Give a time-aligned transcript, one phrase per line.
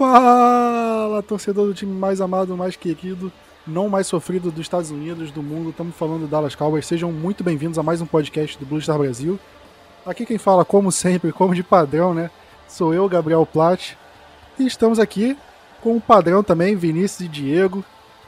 [0.00, 3.30] Fala, torcedor do time mais amado, mais querido,
[3.66, 5.68] não mais sofrido dos Estados Unidos, do mundo.
[5.68, 6.86] Estamos falando do Dallas Cowboys.
[6.86, 9.38] Sejam muito bem-vindos a mais um podcast do Blue Star Brasil.
[10.06, 12.30] Aqui quem fala, como sempre, como de padrão, né?
[12.66, 13.94] Sou eu, Gabriel Platt.
[14.58, 15.36] E estamos aqui
[15.82, 17.84] com o padrão também, Vinícius e Diego.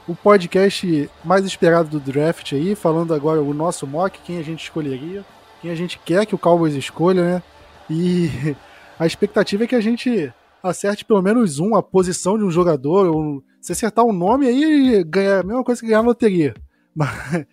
[0.07, 4.61] O podcast mais esperado do draft aí, falando agora o nosso mock, quem a gente
[4.61, 5.25] escolheria,
[5.59, 7.43] quem a gente quer que o Cowboys escolha, né?
[7.89, 8.55] E
[8.99, 10.31] a expectativa é que a gente
[10.63, 13.07] acerte pelo menos um, a posição de um jogador.
[13.13, 16.53] Ou, se acertar o um nome aí, ganha a mesma coisa que ganhar loteria.
[16.95, 17.47] Mas,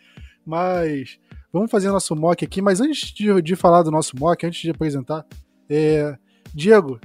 [0.45, 1.19] mas
[1.51, 2.61] vamos fazer nosso mock aqui.
[2.61, 5.25] Mas antes de, de falar do nosso mock, antes de apresentar,
[5.67, 6.15] é,
[6.53, 7.01] Diego,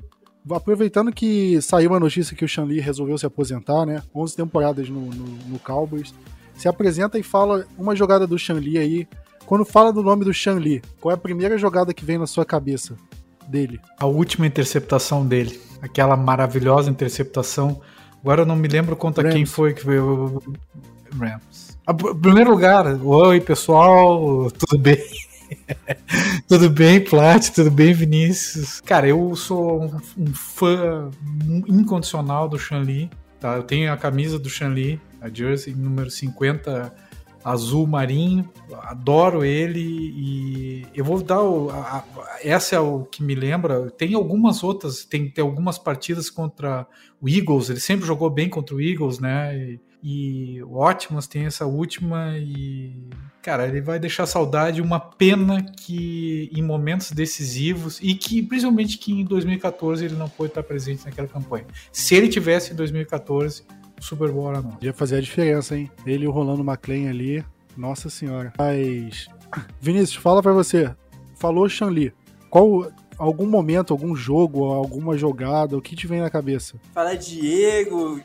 [0.52, 4.02] aproveitando que saiu uma notícia que o Shanli resolveu se aposentar, né?
[4.14, 6.14] 11 temporadas no, no, no Cowboys.
[6.56, 9.08] Se apresenta e fala uma jogada do Shanli aí.
[9.46, 12.44] Quando fala do nome do Shanli, qual é a primeira jogada que vem na sua
[12.44, 12.98] cabeça
[13.48, 13.80] dele?
[14.00, 17.82] A última interceptação dele aquela maravilhosa interceptação.
[18.22, 19.36] Agora eu não me lembro contra Rams.
[19.36, 20.42] quem foi que veio.
[21.18, 21.78] Rams.
[21.88, 24.98] Em primeiro lugar, oi pessoal, tudo bem?
[26.48, 27.50] tudo bem, Plat?
[27.52, 28.82] Tudo bem, Vinícius?
[28.82, 31.12] Cara, eu sou um, um fã
[31.68, 33.10] incondicional do Shanli.
[33.40, 33.56] Tá?
[33.56, 36.92] Eu tenho a camisa do Shanli, a jersey número 50
[37.46, 38.50] azul marinho,
[38.82, 42.04] adoro ele e eu vou dar o, a, a,
[42.44, 43.92] essa é o que me lembra.
[43.92, 46.88] Tem algumas outras, tem, tem algumas partidas contra
[47.22, 47.70] o Eagles.
[47.70, 49.56] Ele sempre jogou bem contra o Eagles, né?
[49.56, 53.10] E, e o Ótimos tem essa última e
[53.44, 54.82] cara, ele vai deixar saudade.
[54.82, 60.50] Uma pena que em momentos decisivos e que principalmente que em 2014 ele não pôde
[60.50, 61.68] estar presente naquela campanha.
[61.92, 63.64] Se ele tivesse em 2014
[64.00, 64.78] Super Bowl não.
[64.82, 65.90] Ia fazer a diferença, hein?
[66.06, 67.44] Ele e o Rolando McLean ali.
[67.76, 68.54] Nossa senhora.
[68.58, 69.28] Mas.
[69.80, 70.94] Vinícius, fala pra você.
[71.36, 72.14] Falou Shanli.
[72.50, 72.92] Qual.
[73.18, 76.76] Algum momento, algum jogo, alguma jogada, o que te vem na cabeça?
[76.94, 78.22] Fala Diego,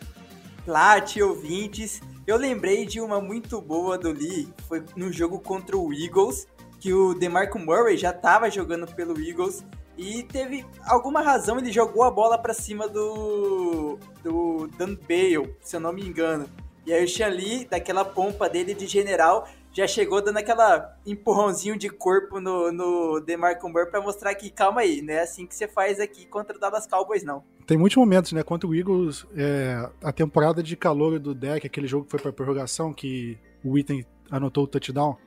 [0.64, 2.00] Plat, ouvintes.
[2.26, 6.48] Eu lembrei de uma muito boa do Lee, foi no jogo contra o Eagles,
[6.80, 9.64] que o DeMarco Murray já estava jogando pelo Eagles
[10.00, 15.76] e teve alguma razão, ele jogou a bola para cima do, do Dan Bale, se
[15.76, 16.48] eu não me engano.
[16.86, 21.90] E aí o Shanli, daquela pompa dele de general, já chegou dando aquela empurrãozinho de
[21.90, 25.68] corpo no, no DeMarco Murray para mostrar que, calma aí, não é assim que você
[25.68, 27.44] faz aqui contra o Dallas Cowboys, não.
[27.66, 28.42] Tem muitos momentos, né?
[28.42, 32.32] Contra o Eagles, é, a temporada de calor do deck, aquele jogo que foi para
[32.32, 35.18] prorrogação, que o Item anotou o touchdown,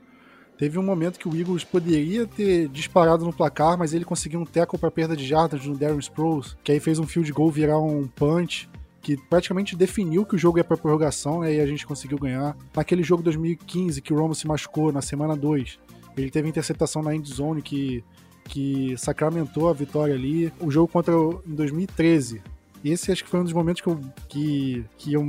[0.57, 4.45] Teve um momento que o Eagles poderia ter disparado no placar, mas ele conseguiu um
[4.45, 7.79] tackle para perda de jardas no Darren Sproles, que aí fez um field goal virar
[7.79, 8.69] um punch,
[9.01, 12.55] que praticamente definiu que o jogo ia para prorrogação, né, e a gente conseguiu ganhar.
[12.75, 15.79] Naquele jogo 2015 que o Romo se machucou na semana 2,
[16.15, 18.03] ele teve interceptação na end zone que
[18.45, 20.51] que sacramentou a vitória ali.
[20.59, 22.41] O jogo contra em 2013,
[22.91, 25.27] esse acho que foi um dos momentos que eu, que, que eu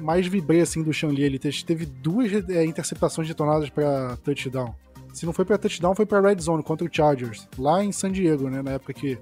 [0.00, 1.22] mais vibrei assim do Shanli.
[1.22, 4.74] Ele teve duas é, interceptações detonadas para touchdown.
[5.12, 8.10] Se não foi para touchdown, foi para red zone contra o Chargers, lá em San
[8.10, 9.18] Diego, né, na época que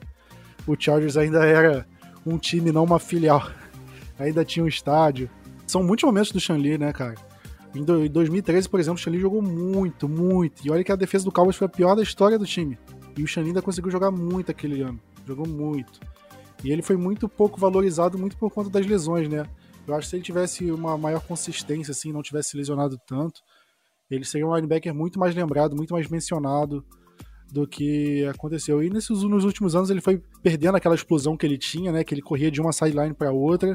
[0.67, 1.87] o Chargers ainda era
[2.25, 3.51] um time, não uma filial.
[4.19, 5.29] ainda tinha um estádio.
[5.67, 7.15] São muitos momentos do Shanli, né, cara?
[7.75, 10.67] Em 2013, por exemplo, o Shanli jogou muito, muito.
[10.67, 12.79] E olha que a defesa do Cowboys foi a pior da história do time.
[13.17, 15.01] E o Shanli ainda conseguiu jogar muito aquele ano.
[15.27, 16.01] Jogou muito.
[16.65, 19.45] E ele foi muito pouco valorizado, muito por conta das lesões, né?
[19.87, 23.41] Eu acho que se ele tivesse uma maior consistência, assim, não tivesse lesionado tanto,
[24.11, 26.85] ele seria um linebacker muito mais lembrado, muito mais mencionado
[27.51, 28.83] do que aconteceu.
[28.83, 32.05] E nesses, nos últimos anos ele foi perdendo aquela explosão que ele tinha, né?
[32.05, 33.75] Que ele corria de uma sideline para outra,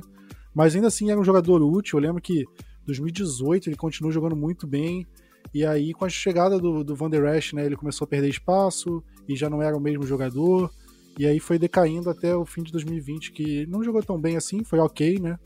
[0.54, 2.00] mas ainda assim era um jogador útil.
[2.00, 2.46] Eu lembro que
[2.86, 5.06] 2018 ele continuou jogando muito bem.
[5.54, 8.30] E aí, com a chegada do, do Van Der Esch, né, ele começou a perder
[8.30, 10.72] espaço e já não era o mesmo jogador.
[11.18, 14.64] E aí foi decaindo até o fim de 2020, que não jogou tão bem assim,
[14.64, 15.40] foi ok, né?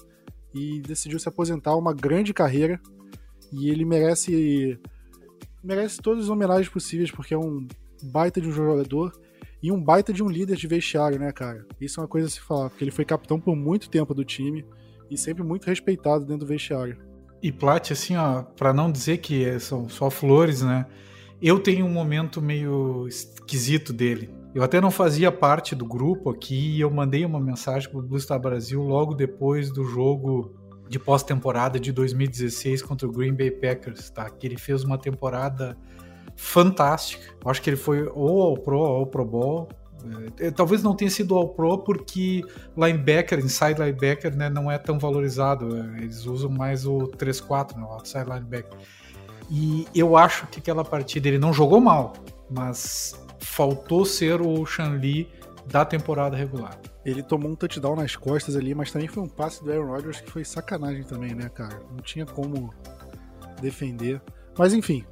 [0.54, 2.80] E decidiu se aposentar, uma grande carreira.
[3.54, 4.78] E ele merece
[5.64, 7.68] merece todas as homenagens possíveis, porque é um
[8.04, 9.12] baita de um jogador
[9.62, 11.66] e um baita de um líder de vestiário, né, cara?
[11.80, 14.26] Isso é uma coisa a se falar, porque ele foi capitão por muito tempo do
[14.26, 14.66] time
[15.10, 16.98] e sempre muito respeitado dentro do vestiário.
[17.42, 20.86] E Plat, assim, ó, para não dizer que são só flores, né?
[21.42, 24.30] Eu tenho um momento meio esquisito dele.
[24.54, 28.02] Eu até não fazia parte do grupo aqui e eu mandei uma mensagem para o
[28.02, 30.54] Blue Star Brasil logo depois do jogo
[30.90, 34.30] de pós-temporada de 2016 contra o Green Bay Packers, tá?
[34.30, 35.78] Que ele fez uma temporada
[36.36, 37.34] fantástica.
[37.44, 39.70] Eu acho que ele foi ou ao Pro ou ao Pro Bowl.
[40.38, 42.44] É, talvez não tenha sido ao Pro porque
[42.76, 45.78] linebacker, inside linebacker, né, não é tão valorizado.
[45.78, 48.78] É, eles usam mais o 3-4, né, o outside linebacker.
[49.50, 52.14] E eu acho que aquela partida ele não jogou mal,
[52.50, 55.28] mas faltou ser o Shanli
[55.66, 56.80] da temporada regular.
[57.04, 60.22] Ele tomou um touchdown nas costas ali, mas também foi um passe do Aaron Rodgers
[60.22, 61.82] que foi sacanagem também, né, cara?
[61.92, 62.74] Não tinha como
[63.60, 64.22] defender.
[64.58, 65.04] Mas enfim,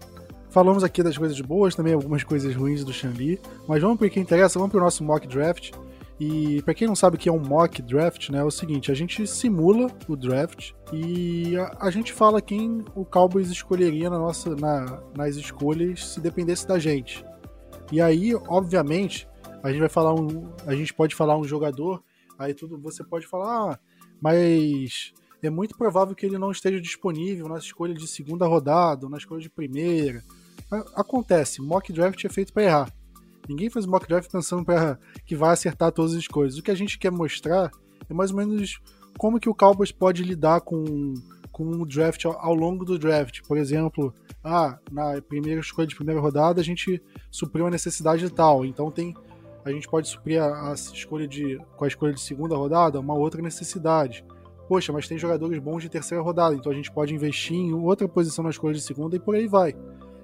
[0.49, 3.39] falamos aqui das coisas boas, também algumas coisas ruins do Shanli.
[3.67, 5.71] Mas vamos para o que interessa, vamos para o nosso mock draft.
[6.19, 8.91] E para quem não sabe o que é um mock draft, né, é o seguinte:
[8.91, 14.19] a gente simula o draft e a, a gente fala quem o Cowboys escolheria na
[14.19, 17.23] nossa, na, nas escolhas se dependesse da gente.
[17.91, 19.27] E aí, obviamente,
[19.63, 22.03] a gente vai falar um, a gente pode falar um jogador,
[22.37, 23.79] aí tudo você pode falar, ah,
[24.21, 29.09] mas é muito provável que ele não esteja disponível na escolha de segunda rodada, ou
[29.09, 30.23] na escolha de primeira.
[30.95, 32.93] Acontece, mock draft é feito para errar.
[33.47, 36.59] Ninguém faz mock draft pensando para que vai acertar todas as coisas.
[36.59, 37.71] O que a gente quer mostrar
[38.07, 38.79] é mais ou menos
[39.17, 41.13] como que o Cowboys pode lidar com,
[41.59, 43.41] com o draft ao, longo do draft.
[43.45, 48.31] Por exemplo, ah, na primeira escolha de primeira rodada a gente supriu a necessidade de
[48.31, 49.13] tal, então tem
[49.65, 53.13] a gente pode suprir a, a escolha de com a escolha de segunda rodada uma
[53.13, 54.23] outra necessidade
[54.69, 58.07] poxa, mas tem jogadores bons de terceira rodada, então a gente pode investir em outra
[58.07, 59.75] posição na escolha de segunda e por aí vai.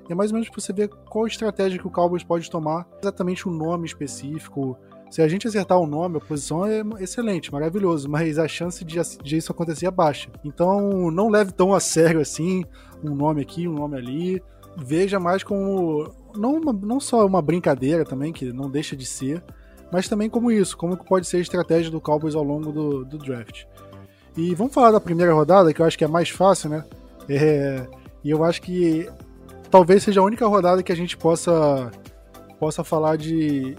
[0.07, 2.87] E é mais ou menos para você ver qual estratégia que o Cowboys pode tomar,
[3.01, 4.77] exatamente o um nome específico.
[5.15, 8.99] Se a gente acertar o nome, a posição é excelente, maravilhoso, mas a chance de,
[9.23, 10.29] de isso acontecer é baixa.
[10.43, 12.65] Então não leve tão a sério assim
[13.01, 14.43] um nome aqui, um nome ali.
[14.75, 19.41] Veja mais como não, não só uma brincadeira também, que não deixa de ser,
[19.89, 23.17] mas também como isso, como pode ser a estratégia do Cowboys ao longo do, do
[23.17, 23.63] draft.
[24.35, 26.83] E vamos falar da primeira rodada, que eu acho que é mais fácil, né?
[27.29, 27.87] É,
[28.21, 29.09] e eu acho que
[29.71, 31.89] talvez seja a única rodada que a gente possa,
[32.59, 33.77] possa falar de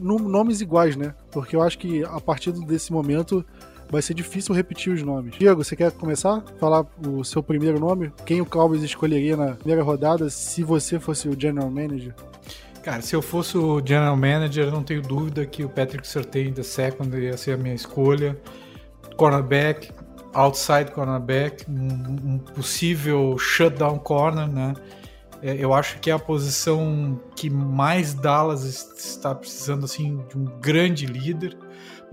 [0.00, 1.14] nomes iguais, né?
[1.30, 3.44] Porque eu acho que a partir desse momento
[3.90, 5.36] vai ser difícil repetir os nomes.
[5.36, 6.42] Diego, você quer começar?
[6.58, 8.12] Falar o seu primeiro nome?
[8.24, 12.14] Quem o Cowboys escolheria na primeira rodada se você fosse o General Manager?
[12.82, 16.62] Cara, se eu fosse o General Manager, não tenho dúvida que o Patrick Surtain da
[16.62, 18.38] Second ia ser a minha escolha
[19.16, 19.90] cornerback,
[20.32, 24.72] outside cornerback, um, um possível shutdown corner, né?
[25.42, 28.64] É, eu acho que é a posição que mais Dallas
[28.98, 31.56] está precisando assim de um grande líder.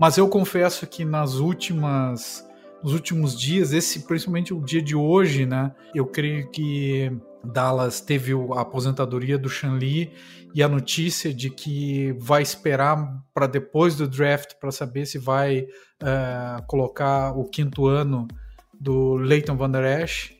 [0.00, 2.46] Mas eu confesso que nas últimas
[2.82, 5.74] nos últimos dias, esse principalmente o dia de hoje, né?
[5.92, 7.10] Eu creio que
[7.44, 10.12] Dallas teve a aposentadoria do Shanli
[10.54, 15.60] e a notícia de que vai esperar para depois do draft para saber se vai
[15.60, 18.28] uh, colocar o quinto ano
[18.80, 20.37] do Leighton Van Der Esch.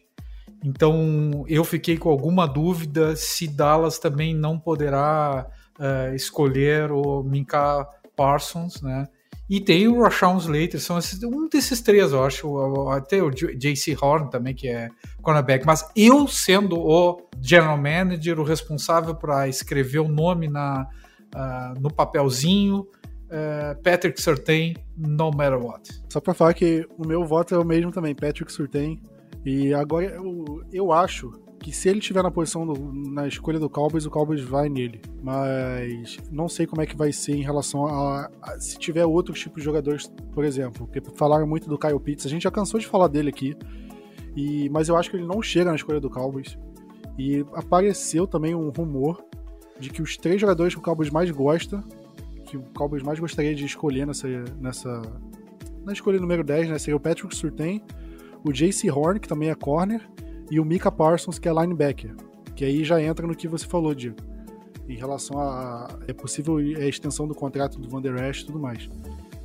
[0.64, 5.46] Então eu fiquei com alguma dúvida se Dallas também não poderá
[5.78, 9.06] uh, escolher o Minka Parsons, né?
[9.49, 12.88] E tem o Rashawn Slater, são esses, um desses três, eu acho.
[12.90, 14.90] Até o JC Horn também, que é
[15.22, 15.64] cornerback.
[15.64, 20.87] Mas eu, sendo o general manager, o responsável para escrever o nome na,
[21.34, 25.99] uh, no papelzinho, uh, Patrick Surtain, no matter what.
[26.10, 29.00] Só para falar que o meu voto é o mesmo também, Patrick Surtain.
[29.48, 33.70] E agora eu, eu acho que se ele tiver na posição do, na escolha do
[33.70, 35.00] Cowboys, o Cowboys vai nele.
[35.22, 39.40] Mas não sei como é que vai ser em relação a, a se tiver outros
[39.40, 42.78] tipos de jogadores, por exemplo, porque falaram muito do Kyle Pitts, a gente já cansou
[42.78, 43.56] de falar dele aqui.
[44.36, 46.58] E, mas eu acho que ele não chega na escolha do Cowboys.
[47.18, 49.24] E apareceu também um rumor
[49.80, 51.82] de que os três jogadores que o Cowboys mais gosta,
[52.44, 54.28] que o Cowboys mais gostaria de escolher nessa,
[54.60, 55.00] nessa
[55.86, 57.82] na escolha número 10, né, seria o Patrick Surtain,
[58.44, 60.00] o JC Horn, que também é corner,
[60.50, 62.14] e o Mika Parsons, que é linebacker.
[62.54, 64.16] Que aí já entra no que você falou, Diego.
[64.88, 65.86] Em relação a.
[66.08, 68.88] É possível a extensão do contrato do Van Der Esch e tudo mais.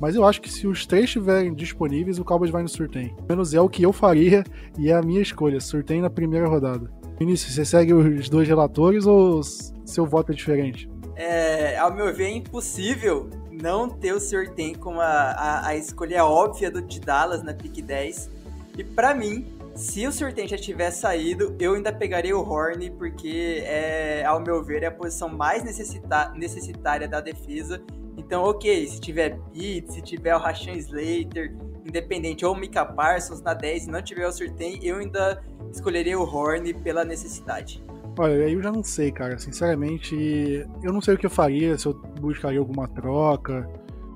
[0.00, 3.14] Mas eu acho que se os três estiverem disponíveis, o Cowboys vai no Surtain.
[3.28, 4.42] Menos é o que eu faria
[4.78, 5.60] e é a minha escolha.
[5.60, 6.90] Surtain na primeira rodada.
[7.18, 9.40] Vinícius, você segue os dois relatores ou
[9.84, 10.90] seu voto é diferente?
[11.14, 16.24] É, ao meu ver, é impossível não ter o Surtain como a, a, a escolha
[16.24, 18.28] óbvia do, de Dallas na pick 10.
[18.76, 23.62] E para mim, se o Surtain já tivesse saído, eu ainda pegaria o Horn, porque,
[23.64, 27.82] é, ao meu ver, é a posição mais necessita necessitária da defesa.
[28.16, 33.40] Então, ok, se tiver Beat, se tiver o Rashan Slater, independente, ou o Mika Parsons
[33.42, 37.82] na 10, e não tiver o Surtain, eu ainda escolheria o Horn pela necessidade.
[38.16, 39.38] Olha, aí eu já não sei, cara.
[39.38, 43.68] Sinceramente, eu não sei o que eu faria, se eu buscaria alguma troca.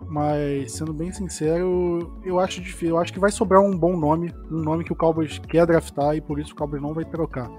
[0.08, 2.88] Mas, sendo bem sincero, eu acho difícil.
[2.88, 6.16] Eu acho que vai sobrar um bom nome, um nome que o Cowboys quer draftar
[6.16, 7.50] e por isso o Cowboys não vai trocar.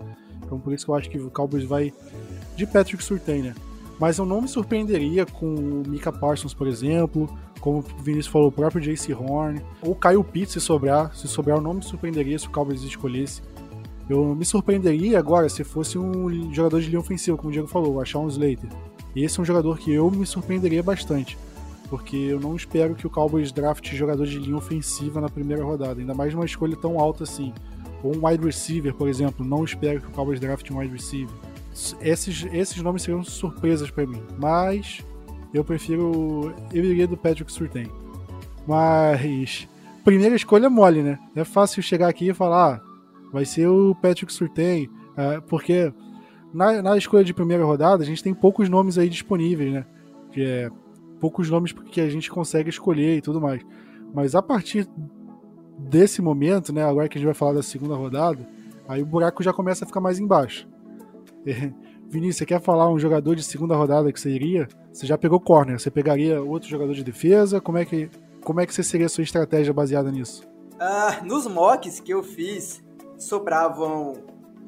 [0.44, 1.94] Então, por isso que eu acho que o Cowboys vai
[2.56, 3.56] de Patrick Surtain, né?
[4.00, 7.30] Mas eu não me surpreenderia com o Mika Parsons, por exemplo,
[7.60, 11.14] como o Vinícius falou, o próprio JC Horn, ou Kyle Pitts se sobrar.
[11.16, 13.44] Se sobrar, eu não me surpreenderia se o Cowboys escolhesse.
[14.10, 18.02] Eu me surpreenderia agora se fosse um jogador de linha ofensiva, como o Diego falou,
[18.02, 18.70] achar um Slater.
[19.16, 21.38] Esse é um jogador que eu me surpreenderia bastante.
[21.90, 26.00] Porque eu não espero que o Cowboys draft jogador de linha ofensiva na primeira rodada,
[26.00, 27.54] ainda mais uma escolha tão alta assim.
[28.04, 31.34] Ou um wide receiver, por exemplo, não espero que o Cowboys draft um wide receiver.
[32.02, 35.04] Esses, esses nomes seriam surpresas para mim, mas
[35.54, 36.54] eu prefiro.
[36.74, 37.88] Eu iria do Patrick Surtain.
[38.68, 39.68] Mas.
[40.04, 41.20] Primeira escolha é mole, né?
[41.36, 42.82] É fácil chegar aqui e falar, ah,
[43.34, 45.94] vai ser o Patrick Surtain, é, porque
[46.54, 49.86] na, na escolha de primeira rodada a gente tem poucos nomes aí disponíveis, né?
[50.32, 50.70] Que é
[51.20, 53.62] poucos nomes que a gente consegue escolher e tudo mais.
[54.14, 54.88] Mas a partir
[55.78, 58.48] desse momento, né, agora que a gente vai falar da segunda rodada,
[58.88, 60.68] aí o buraco já começa a ficar mais embaixo.
[61.46, 61.72] É,
[62.10, 64.68] Vinícius, você quer falar um jogador de segunda rodada que você iria?
[64.92, 67.62] Você já pegou corner, você pegaria outro jogador de defesa?
[67.62, 68.10] Como é que,
[68.44, 70.44] como é que você seria a sua estratégia baseada nisso?
[70.80, 72.84] Ah, nos mocks que eu fiz,
[73.18, 74.14] sobravam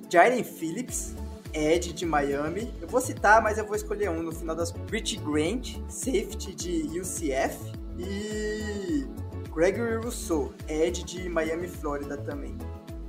[0.10, 1.16] Jaren Phillips,
[1.54, 2.74] Ed de Miami.
[2.82, 4.74] Eu vou citar, mas eu vou escolher um no final das.
[4.92, 7.58] Rich Grant, safety de UCF.
[7.98, 9.06] E
[9.54, 12.58] Gregory Rousseau, Ed de Miami, Flórida também.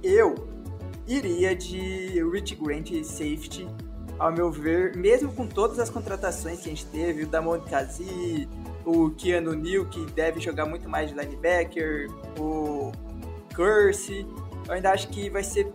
[0.02, 0.34] Eu
[1.06, 3.68] iria de Rich Grant, safety.
[4.18, 8.48] Ao meu ver, mesmo com todas as contratações que a gente teve, o Damon Kazi,
[8.84, 12.92] o Keanu Neal, que deve jogar muito mais de linebacker, o
[13.54, 14.26] Curse,
[14.66, 15.72] eu ainda acho que vai ser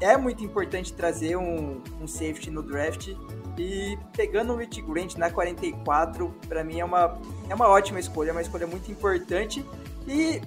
[0.00, 3.14] é muito importante trazer um, um safety no draft.
[3.58, 8.30] E pegando o Rich Grant na 44, para mim é uma, é uma ótima escolha,
[8.30, 9.64] é uma escolha muito importante.
[10.08, 10.40] E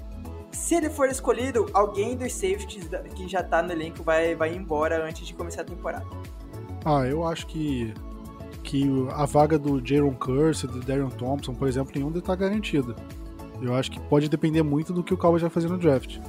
[0.51, 5.05] se ele for escolhido, alguém dos safeties que já tá no elenco vai, vai embora
[5.05, 6.05] antes de começar a temporada.
[6.85, 7.93] Ah, eu acho que,
[8.63, 12.95] que a vaga do Jaron Curse, do Darion Thompson, por exemplo, nenhum está garantida.
[13.61, 16.19] Eu acho que pode depender muito do que o Cowboys vai fazer no draft.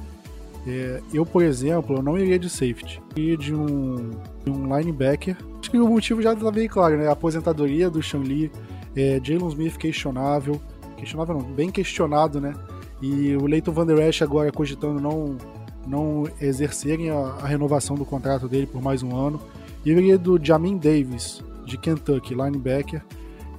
[0.67, 3.01] É, eu, por exemplo, eu não iria de safety.
[3.15, 4.09] Iria de um,
[4.43, 5.37] de um linebacker.
[5.59, 7.07] Acho que o motivo já está bem claro, né?
[7.07, 8.51] A aposentadoria do Sean Lee,
[8.95, 10.59] é, Jalen Smith questionável.
[10.97, 12.53] Questionável não, bem questionado, né?
[13.01, 15.37] E o Leighton Van Der Esch agora cogitando não,
[15.85, 19.39] não exercerem a, a, renovação do contrato dele por mais um ano.
[19.85, 23.03] E eu iria do Jamin Davis, de Kentucky, linebacker.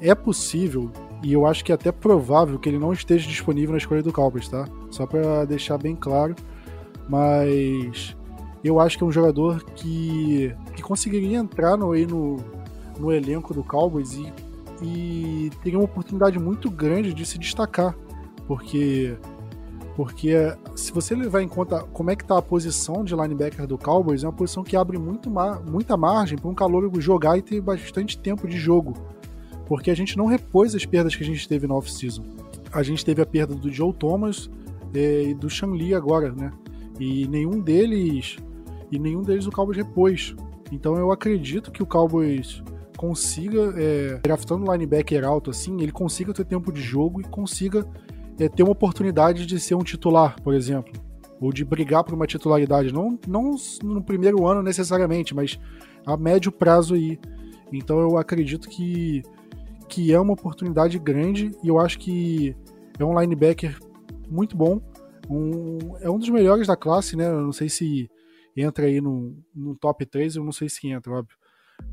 [0.00, 0.90] É possível,
[1.22, 4.12] e eu acho que é até provável, que ele não esteja disponível na escolha do
[4.12, 4.66] Cowboys, tá?
[4.90, 6.34] Só para deixar bem claro
[7.08, 8.16] mas
[8.62, 12.36] eu acho que é um jogador que, que conseguiria entrar no, no,
[12.98, 14.32] no elenco do Cowboys e,
[14.82, 17.96] e teria uma oportunidade muito grande de se destacar,
[18.46, 19.16] porque
[19.94, 20.34] porque
[20.74, 24.24] se você levar em conta como é que está a posição de linebacker do Cowboys,
[24.24, 28.18] é uma posição que abre muito muita margem para um calor jogar e ter bastante
[28.18, 28.92] tempo de jogo,
[29.64, 32.24] porque a gente não repôs as perdas que a gente teve na off-season.
[32.72, 34.50] A gente teve a perda do Joe Thomas
[34.92, 36.52] eh, e do Shan Lee agora, né?
[36.98, 38.36] E nenhum deles.
[38.90, 40.34] E nenhum deles o Cowboys repôs.
[40.72, 42.62] Então eu acredito que o Cowboys
[42.96, 47.86] consiga, é, draftando linebacker alto assim, ele consiga ter tempo de jogo e consiga
[48.38, 50.92] é, ter uma oportunidade de ser um titular, por exemplo.
[51.40, 52.92] Ou de brigar por uma titularidade.
[52.92, 55.58] Não, não no primeiro ano necessariamente, mas
[56.06, 57.18] a médio prazo aí.
[57.72, 59.22] Então eu acredito que,
[59.88, 62.56] que é uma oportunidade grande e eu acho que
[62.98, 63.78] é um linebacker
[64.30, 64.80] muito bom
[65.28, 67.26] um, é um dos melhores da classe, né?
[67.26, 68.08] Eu não sei se
[68.56, 71.36] entra aí no, no top 3, eu não sei se entra, óbvio.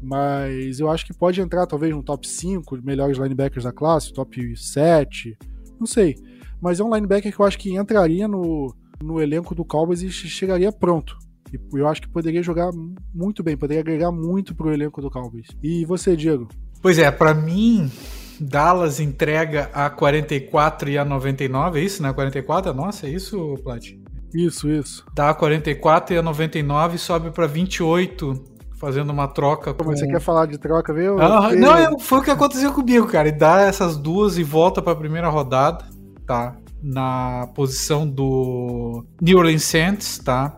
[0.01, 4.55] Mas eu acho que pode entrar talvez no top 5 melhores linebackers da classe, top
[4.55, 5.37] 7,
[5.79, 6.15] não sei.
[6.61, 10.09] Mas é um linebacker que eu acho que entraria no, no elenco do Cowboys e
[10.09, 11.17] chegaria pronto.
[11.51, 12.71] E eu acho que poderia jogar
[13.13, 15.47] muito bem, poderia agregar muito pro elenco do Cowboys.
[15.61, 16.47] E você, Diego?
[16.81, 17.91] Pois é, para mim,
[18.39, 22.11] Dallas entrega a 44 e a 99, é isso, né?
[22.11, 23.95] 44 nossa, é isso, Plat?
[24.33, 25.05] Isso, isso.
[25.13, 28.43] Dá a 44 e a 99 sobe para 28,
[28.79, 29.85] fazendo uma troca com...
[29.85, 31.19] Mas você quer falar de troca, viu?
[31.19, 33.27] Ah, Não, foi o que aconteceu comigo, cara.
[33.27, 35.85] E dá essas duas e volta para a primeira rodada,
[36.25, 36.55] tá?
[36.81, 40.57] Na posição do New Orleans Saints, tá?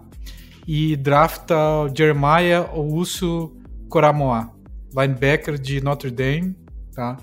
[0.65, 3.53] E drafta o Jeremiah Ousu
[3.89, 4.49] Coramoa,
[4.97, 6.55] linebacker de Notre Dame,
[6.95, 7.17] tá?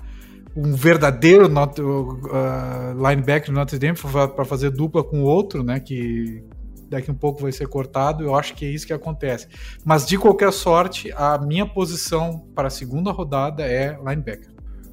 [0.55, 5.79] Um verdadeiro not, uh, linebacker do Notre Dame para fazer dupla com outro, né?
[5.79, 6.43] Que
[6.89, 8.23] daqui um pouco vai ser cortado.
[8.23, 9.47] Eu acho que é isso que acontece.
[9.83, 14.51] Mas de qualquer sorte, a minha posição para a segunda rodada é linebacker.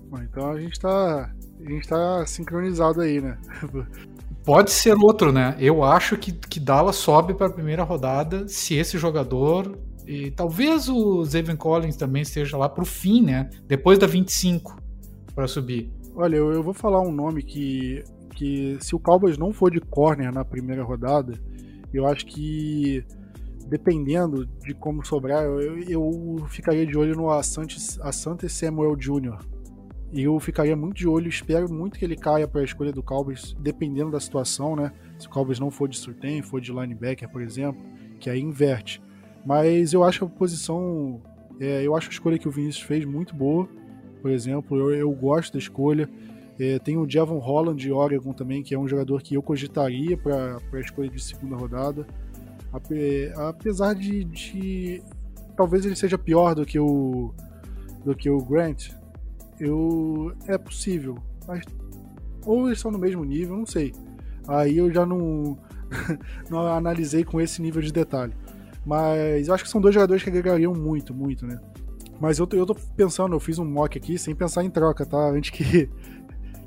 [0.09, 1.31] Bom, então a gente está
[1.63, 3.37] a gente tá sincronizado aí, né?
[4.45, 5.55] Pode ser outro, né?
[5.59, 10.89] Eu acho que, que Dallas sobe para a primeira rodada se esse jogador e talvez
[10.89, 13.51] o Zayvon Collins também esteja lá para o fim, né?
[13.69, 14.81] Depois da 25
[15.41, 15.91] para subir?
[16.15, 18.05] Olha, eu, eu, vou falar um nome que,
[18.35, 21.33] que se o Cowboys não for de corner na primeira rodada,
[21.95, 23.03] eu acho que
[23.67, 29.39] dependendo de como sobrar, eu, eu ficaria de olho no Asante, Asante Samuel Jr.
[30.13, 33.03] E eu ficaria muito de olho, espero muito que ele caia para a escolha do
[33.03, 34.93] Cowboys, dependendo da situação, né?
[35.19, 37.81] Se o Cowboys não for de surtem, for de linebacker, por exemplo,
[38.19, 39.01] que aí inverte.
[39.47, 41.23] Mas eu acho a posição,
[41.59, 43.67] é, eu acho a escolha que o Vinícius fez muito boa,
[44.21, 46.09] por exemplo, eu, eu gosto da escolha.
[46.59, 50.17] É, tem o Javon Holland de Oregon também, que é um jogador que eu cogitaria
[50.17, 52.07] para a escolha de segunda rodada.
[53.37, 55.03] Apesar de, de,
[55.57, 57.33] talvez ele seja pior do que o
[58.05, 58.91] do que o Grant,
[59.59, 61.65] eu é possível, mas
[62.47, 63.93] ou eles estão no mesmo nível, não sei.
[64.49, 65.59] Aí eu já não
[66.49, 68.33] não analisei com esse nível de detalhe.
[68.85, 71.61] Mas eu acho que são dois jogadores que agregariam muito, muito, né?
[72.21, 75.17] Mas eu eu tô pensando, eu fiz um mock aqui sem pensar em troca, tá?
[75.33, 75.89] Antes que,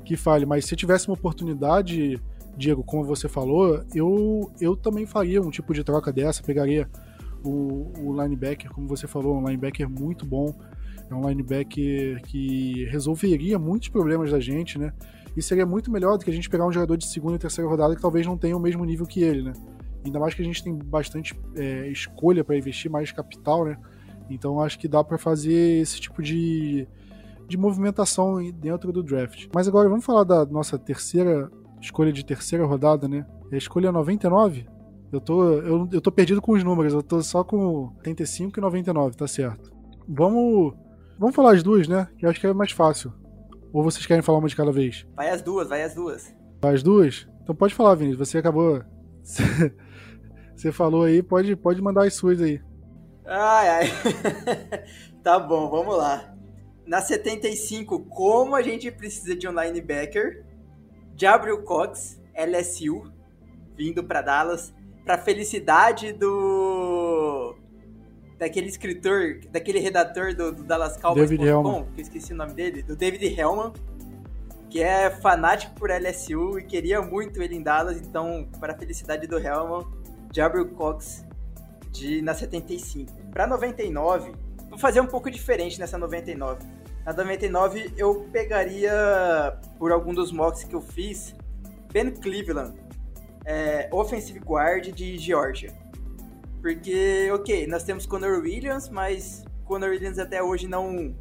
[0.04, 0.44] que fale.
[0.44, 2.20] Mas se tivesse uma oportunidade,
[2.56, 6.42] Diego, como você falou, eu, eu também faria um tipo de troca dessa.
[6.42, 6.88] Pegaria
[7.44, 10.52] o, o linebacker, como você falou, um linebacker muito bom.
[11.08, 14.92] É um linebacker que resolveria muitos problemas da gente, né?
[15.36, 17.68] E seria muito melhor do que a gente pegar um jogador de segunda e terceira
[17.68, 19.52] rodada que talvez não tenha o mesmo nível que ele, né?
[20.04, 23.76] Ainda mais que a gente tem bastante é, escolha para investir, mais capital, né?
[24.28, 26.88] Então acho que dá para fazer esse tipo de,
[27.46, 29.46] de movimentação dentro do draft.
[29.54, 31.50] Mas agora vamos falar da nossa terceira
[31.80, 33.26] escolha de terceira rodada, né?
[33.50, 34.66] É a escolha 99?
[35.12, 38.60] Eu tô, eu, eu tô perdido com os números, eu tô só com 85 e
[38.60, 39.70] 99, tá certo.
[40.08, 40.74] Vamos,
[41.18, 42.08] vamos falar as duas, né?
[42.18, 43.12] Que eu acho que é mais fácil.
[43.72, 45.06] Ou vocês querem falar uma de cada vez?
[45.14, 46.34] Vai as duas, vai as duas.
[46.60, 47.28] Vai as duas?
[47.42, 48.28] Então pode falar, Vinícius.
[48.28, 48.82] Você acabou.
[50.56, 52.60] Você falou aí, pode, pode mandar as suas aí.
[53.26, 53.86] Ai, ai.
[55.22, 56.34] tá bom, vamos lá.
[56.86, 60.44] Na 75, como a gente precisa de um linebacker,
[61.18, 63.10] Gabriel Cox, LSU,
[63.74, 67.56] vindo para Dallas, para felicidade do
[68.38, 71.86] daquele escritor, daquele redator do, do Dallas Cowboys, David Hellman.
[71.94, 73.72] que eu esqueci o nome dele, do David Hellman,
[74.68, 79.26] que é fanático por LSU e queria muito ele em Dallas, então, para a felicidade
[79.26, 79.86] do Hellman,
[80.34, 81.24] Gabriel Cox
[81.94, 83.12] de na 75.
[83.30, 84.32] Para 99,
[84.68, 86.66] vou fazer um pouco diferente nessa 99.
[87.06, 88.92] Na 99 eu pegaria,
[89.78, 91.34] por algum dos mocks que eu fiz,
[91.92, 92.74] Ben Cleveland,
[93.44, 95.72] é, offensive guard de Georgia.
[96.60, 101.14] Porque, ok, nós temos Conor Williams, mas Conor Williams até hoje não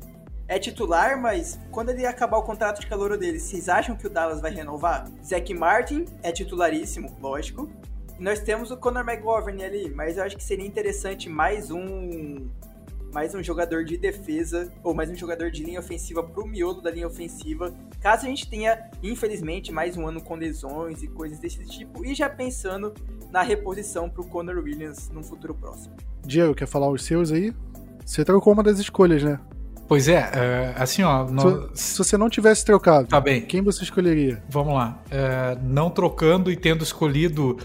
[0.48, 4.10] é titular, mas quando ele acabar o contrato de calor dele, vocês acham que o
[4.10, 5.10] Dallas vai renovar?
[5.24, 7.70] Zach Martin é titularíssimo, lógico.
[8.20, 12.48] Nós temos o Conor McGovern ali, mas eu acho que seria interessante mais um
[13.14, 16.90] mais um jogador de defesa ou mais um jogador de linha ofensiva pro miolo da
[16.90, 17.72] linha ofensiva,
[18.02, 22.16] caso a gente tenha, infelizmente, mais um ano com lesões e coisas desse tipo, e
[22.16, 22.92] já pensando
[23.30, 25.96] na reposição pro Conor Williams no futuro próximo.
[26.26, 27.54] Diego, quer falar os seus aí?
[28.04, 29.40] Você trocou uma das escolhas, né?
[29.88, 31.26] Pois é, é assim, ó.
[31.26, 31.70] No...
[31.76, 33.42] Se, se, você não tivesse trocado, tá bem.
[33.42, 34.42] quem você escolheria?
[34.50, 35.00] Vamos lá.
[35.12, 37.58] É, não trocando e tendo escolhido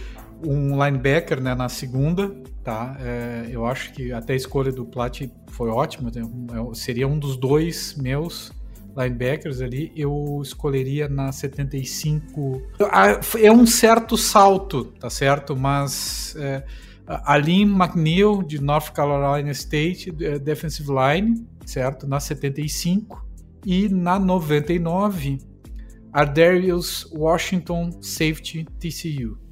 [0.45, 2.97] um linebacker né, na segunda, tá?
[3.01, 7.37] É, eu acho que até a escolha do Plat foi ótima, é seria um dos
[7.37, 8.53] dois meus
[8.97, 12.63] linebackers ali, eu escolheria na 75.
[13.41, 15.57] É um certo salto, tá certo?
[15.57, 16.65] Mas é,
[17.47, 22.07] McNeil, de North Carolina State, é, defensive line, certo?
[22.07, 23.25] Na 75.
[23.65, 25.39] E na 99,
[26.13, 29.48] Ardarius Washington, safety TCU.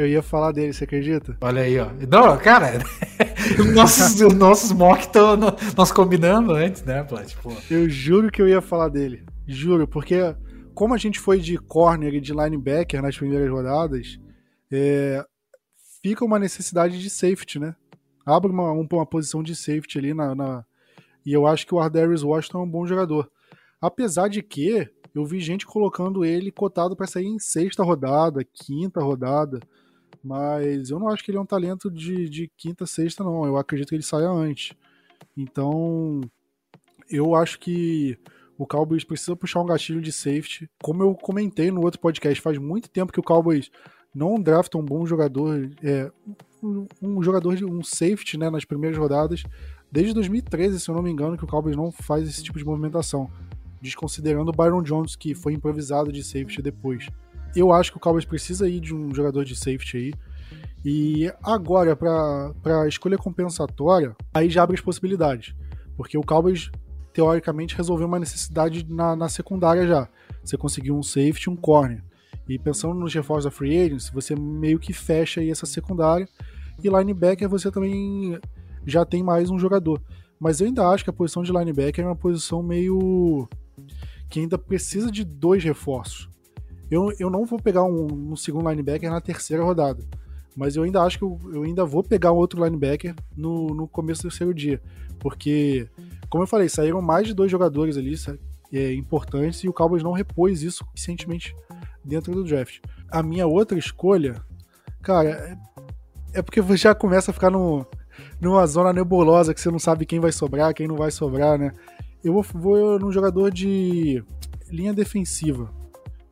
[0.00, 1.36] Eu ia falar dele, você acredita?
[1.42, 1.90] Olha aí, ó.
[2.08, 2.78] Não, cara,
[3.74, 5.36] nossos, nossos mock estão
[5.76, 7.34] nós combinando antes, né, Plat?
[7.70, 9.22] Eu juro que eu ia falar dele.
[9.46, 10.34] Juro, porque
[10.72, 14.18] como a gente foi de corner e de linebacker nas primeiras rodadas,
[14.72, 15.22] é,
[16.02, 17.76] fica uma necessidade de safety, né?
[18.24, 20.64] Abre uma, uma posição de safety ali na, na,
[21.26, 23.30] E eu acho que o Ardarius Washington é um bom jogador.
[23.82, 29.00] Apesar de que eu vi gente colocando ele cotado para sair em sexta rodada, quinta
[29.00, 29.60] rodada.
[30.22, 33.44] Mas eu não acho que ele é um talento de, de quinta, sexta, não.
[33.44, 34.76] Eu acredito que ele saia antes.
[35.36, 36.20] Então,
[37.10, 38.18] eu acho que
[38.58, 40.70] o Cowboys precisa puxar um gatilho de safety.
[40.82, 43.70] Como eu comentei no outro podcast, faz muito tempo que o Cowboys
[44.14, 46.10] não drafta um bom jogador, é,
[46.62, 49.42] um, um jogador de um safety né, nas primeiras rodadas.
[49.90, 52.64] Desde 2013, se eu não me engano, que o Cowboys não faz esse tipo de
[52.64, 53.30] movimentação.
[53.80, 57.08] Desconsiderando o Byron Jones, que foi improvisado de safety depois
[57.54, 60.12] eu acho que o Cowboys precisa ir de um jogador de safety aí.
[60.84, 65.54] E agora, para escolha compensatória, aí já abre as possibilidades.
[65.96, 66.70] Porque o Cowboys,
[67.12, 70.08] teoricamente, resolveu uma necessidade na, na secundária já.
[70.42, 72.02] Você conseguiu um safety um corner.
[72.48, 76.28] E pensando nos reforços da Free Agents, você meio que fecha aí essa secundária.
[76.82, 78.38] E linebacker você também
[78.86, 80.00] já tem mais um jogador.
[80.38, 83.46] Mas eu ainda acho que a posição de linebacker é uma posição meio
[84.30, 86.30] que ainda precisa de dois reforços.
[86.90, 90.02] Eu, eu não vou pegar um, um segundo linebacker na terceira rodada,
[90.56, 93.86] mas eu ainda acho que eu, eu ainda vou pegar um outro linebacker no, no
[93.86, 94.80] começo do terceiro dia,
[95.18, 95.88] porque,
[96.28, 98.14] como eu falei, saíram mais de dois jogadores ali
[98.72, 101.54] é, importantes e o Cowboys não repôs isso suficientemente
[102.04, 102.80] dentro do draft.
[103.10, 104.42] A minha outra escolha,
[105.02, 107.86] cara, é, é porque já começa a ficar no,
[108.40, 111.72] numa zona nebulosa que você não sabe quem vai sobrar, quem não vai sobrar, né?
[112.22, 114.22] Eu vou, vou num jogador de
[114.70, 115.70] linha defensiva,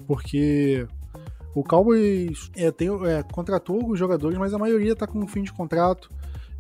[0.09, 0.89] porque
[1.55, 5.43] o Cowboys é, tem, é, contratou alguns jogadores, mas a maioria está com um fim
[5.43, 6.09] de contrato,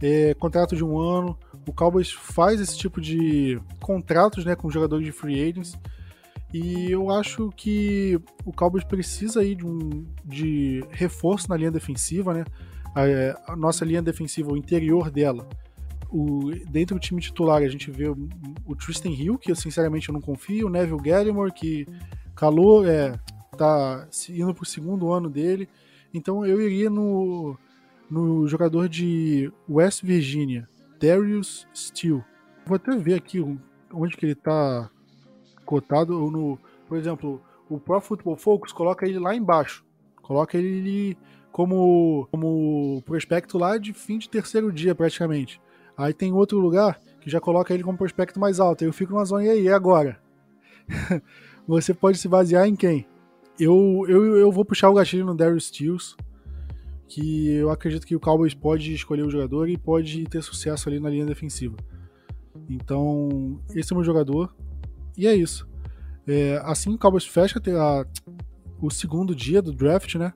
[0.02, 1.36] é, contrato de um ano.
[1.66, 5.78] O Cowboys faz esse tipo de contratos né, com jogadores de free agents.
[6.52, 12.34] E eu acho que o Cowboys precisa aí de um de reforço na linha defensiva,
[12.34, 12.44] né?
[12.94, 15.46] A, a nossa linha defensiva, o interior dela,
[16.10, 18.16] o, dentro do time titular a gente vê o,
[18.66, 21.86] o, Tristan Hill, que eu sinceramente eu não confio, o Neville Gallimore, que
[22.34, 23.12] calor, é,
[23.56, 25.68] tá indo pro segundo ano dele.
[26.12, 27.56] Então eu iria no,
[28.10, 30.68] no jogador de West Virginia,
[31.00, 32.24] Darius Steele.
[32.66, 33.40] Vou até ver aqui
[33.92, 34.90] onde que ele tá
[35.64, 36.20] cotado.
[36.20, 39.84] Ou no, por exemplo, o Pro Football Focus coloca ele lá embaixo.
[40.22, 41.16] Coloca ele
[41.50, 45.60] como, como prospecto lá de fim de terceiro dia, praticamente.
[45.96, 48.84] Aí tem outro lugar que já coloca ele como prospecto mais alto.
[48.84, 50.20] Eu fico numa zona, e aí, agora?
[51.66, 53.06] Você pode se basear em quem?
[53.58, 56.14] Eu, eu, eu vou puxar o gatilho no Darius Stills,
[57.08, 61.00] que eu acredito que o Cowboys pode escolher o jogador e pode ter sucesso ali
[61.00, 61.76] na linha defensiva.
[62.68, 64.54] Então, esse é o meu jogador.
[65.16, 65.66] E é isso.
[66.26, 68.06] É, assim o Cowboys fecha a,
[68.80, 70.32] o segundo dia do draft, né?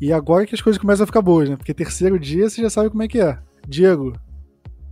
[0.00, 1.56] E agora que as coisas começam a ficar boas, né?
[1.56, 3.38] Porque terceiro dia você já sabe como é que é.
[3.68, 4.12] Diego,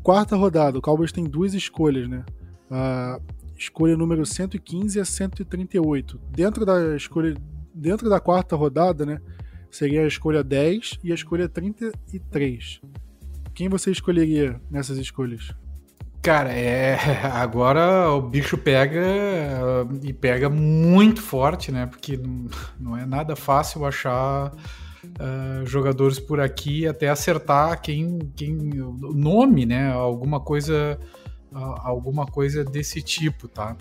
[0.02, 2.24] quarta rodada, o Cowboys tem duas escolhas, né?
[2.70, 3.20] A
[3.56, 6.20] escolha número 115 a 138.
[6.32, 7.34] Dentro da escolha
[7.80, 9.20] dentro da quarta rodada, né,
[9.70, 12.80] seria a escolha 10 e a escolha 33.
[13.54, 15.54] Quem você escolheria nessas escolhas?
[16.22, 16.98] Cara, é
[17.32, 19.00] agora o bicho pega
[20.02, 21.86] e pega muito forte, né?
[21.86, 22.20] Porque
[22.78, 29.90] não é nada fácil achar uh, jogadores por aqui até acertar quem, quem nome, né?
[29.92, 30.98] Alguma coisa,
[31.52, 33.74] alguma coisa desse tipo, tá?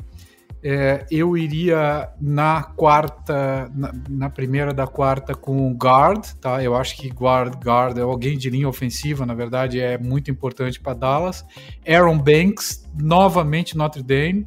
[0.62, 6.62] É, eu iria na quarta, na, na, primeira da quarta com guard, tá?
[6.62, 10.78] Eu acho que guard, guard é alguém de linha ofensiva, na verdade é muito importante
[10.78, 11.45] para Dallas.
[11.88, 14.45] Aaron Banks, novamente Notre Dame.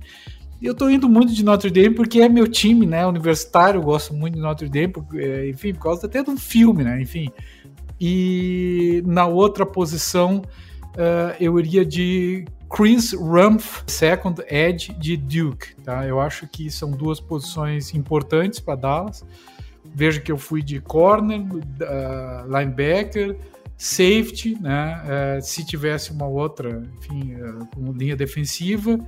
[0.61, 3.07] Eu tô indo muito de Notre Dame porque é meu time, né?
[3.07, 6.37] Universitário, eu gosto muito de Notre Dame, porque, é, enfim, por causa até de um
[6.37, 7.01] filme, né?
[7.01, 7.31] Enfim.
[7.99, 10.43] E na outra posição,
[10.93, 16.07] uh, eu iria de Chris Rumph, second edge de Duke, tá?
[16.07, 19.23] Eu acho que são duas posições importantes para Dallas.
[19.85, 23.37] Veja que eu fui de corner, uh, linebacker,
[23.77, 25.03] safety, né?
[25.05, 28.99] Uh, se tivesse uma outra, enfim, uh, linha defensiva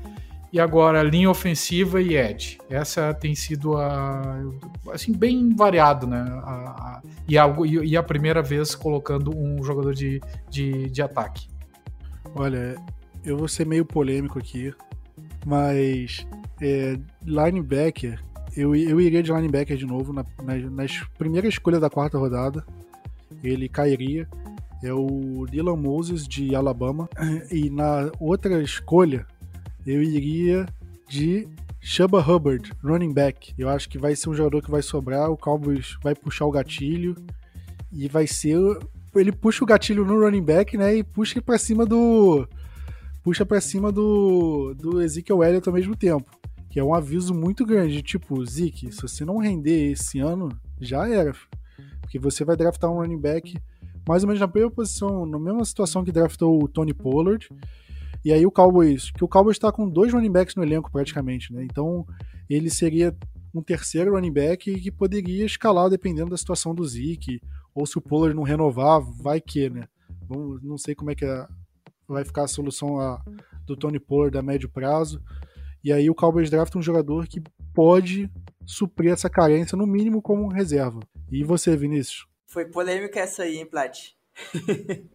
[0.52, 2.58] e agora linha ofensiva e edge.
[2.68, 4.42] Essa tem sido a
[4.92, 6.20] assim bem variado, né?
[6.42, 7.46] A, a, e, a,
[7.82, 11.48] e a primeira vez colocando um jogador de, de, de ataque.
[12.36, 12.76] Olha,
[13.24, 14.72] eu vou ser meio polêmico aqui,
[15.46, 16.26] mas
[16.60, 18.22] é, linebacker,
[18.56, 22.64] eu, eu iria de linebacker de novo na, na, nas primeiras escolhas da quarta rodada.
[23.42, 24.28] Ele cairia.
[24.82, 27.08] É o Dylan Moses de Alabama.
[27.50, 29.26] E na outra escolha,
[29.86, 30.66] eu iria
[31.08, 31.48] de
[31.80, 33.54] Chuba Hubbard, running back.
[33.58, 35.30] Eu acho que vai ser um jogador que vai sobrar.
[35.30, 37.16] O Cowboys vai puxar o gatilho
[37.92, 38.58] e vai ser.
[39.14, 40.96] Ele puxa o gatilho no running back, né?
[40.96, 42.46] E puxa para cima do
[43.24, 46.30] puxa para cima do, do Ezekiel Elliott ao mesmo tempo.
[46.68, 51.08] Que é um aviso muito grande, tipo, Zeke, se você não render esse ano, já
[51.08, 51.32] era.
[52.02, 53.56] Porque você vai draftar um running back
[54.06, 57.48] mais ou menos na mesma posição, na mesma situação que draftou o Tony Pollard.
[58.22, 61.52] E aí o Cowboys, que o Cowboys está com dois running backs no elenco praticamente,
[61.52, 61.64] né?
[61.64, 62.06] Então
[62.48, 63.16] ele seria
[63.54, 67.40] um terceiro running back que poderia escalar dependendo da situação do Zeke,
[67.74, 69.84] ou se o Pollard não renovar, vai que, né?
[70.62, 71.46] Não sei como é que é
[72.08, 73.22] vai ficar a solução a,
[73.66, 75.22] do Tony Pollard a médio prazo.
[75.82, 77.42] E aí o Cowboys draft um jogador que
[77.74, 78.30] pode
[78.64, 81.00] suprir essa carência, no mínimo como reserva.
[81.30, 82.26] E você, Vinícius?
[82.46, 83.98] Foi polêmica essa aí, hein, Plat?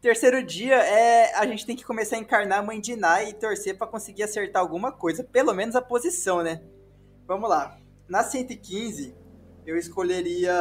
[0.00, 3.32] Terceiro dia é a gente tem que começar a encarnar a mãe de Nai e
[3.32, 6.62] torcer para conseguir acertar alguma coisa, pelo menos a posição, né?
[7.26, 7.78] Vamos lá.
[8.06, 9.16] Na 115,
[9.64, 10.52] eu escolheria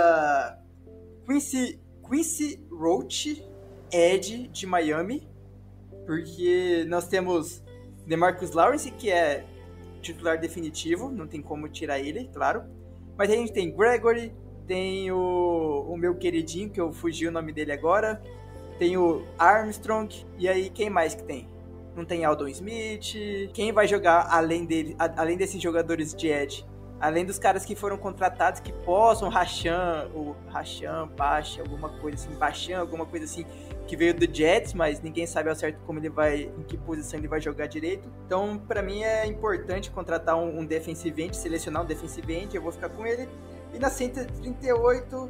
[1.25, 3.45] Quincy, Quincy Roach,
[3.91, 5.27] Ed de Miami,
[6.05, 7.63] porque nós temos
[8.05, 9.45] DeMarcus Lawrence, que é
[10.01, 12.63] titular definitivo, não tem como tirar ele, claro.
[13.17, 14.33] Mas a gente tem Gregory,
[14.67, 18.21] tem o, o meu queridinho, que eu fugi o nome dele agora,
[18.77, 21.47] tem o Armstrong, e aí quem mais que tem?
[21.95, 23.15] Não tem Aldon Smith,
[23.53, 26.65] quem vai jogar além dele, além desses jogadores de Edge?
[26.99, 32.35] Além dos caras que foram contratados que possam Rachan, o Rachan, Baixa, alguma coisa assim,
[32.37, 33.45] Baixan, alguma coisa assim,
[33.87, 37.19] que veio do Jets, mas ninguém sabe ao certo como ele vai, em que posição
[37.19, 38.09] ele vai jogar direito.
[38.25, 42.61] Então, para mim é importante contratar um, um defensive end, selecionar um defensive end, eu
[42.61, 43.27] vou ficar com ele.
[43.73, 45.29] E na 138,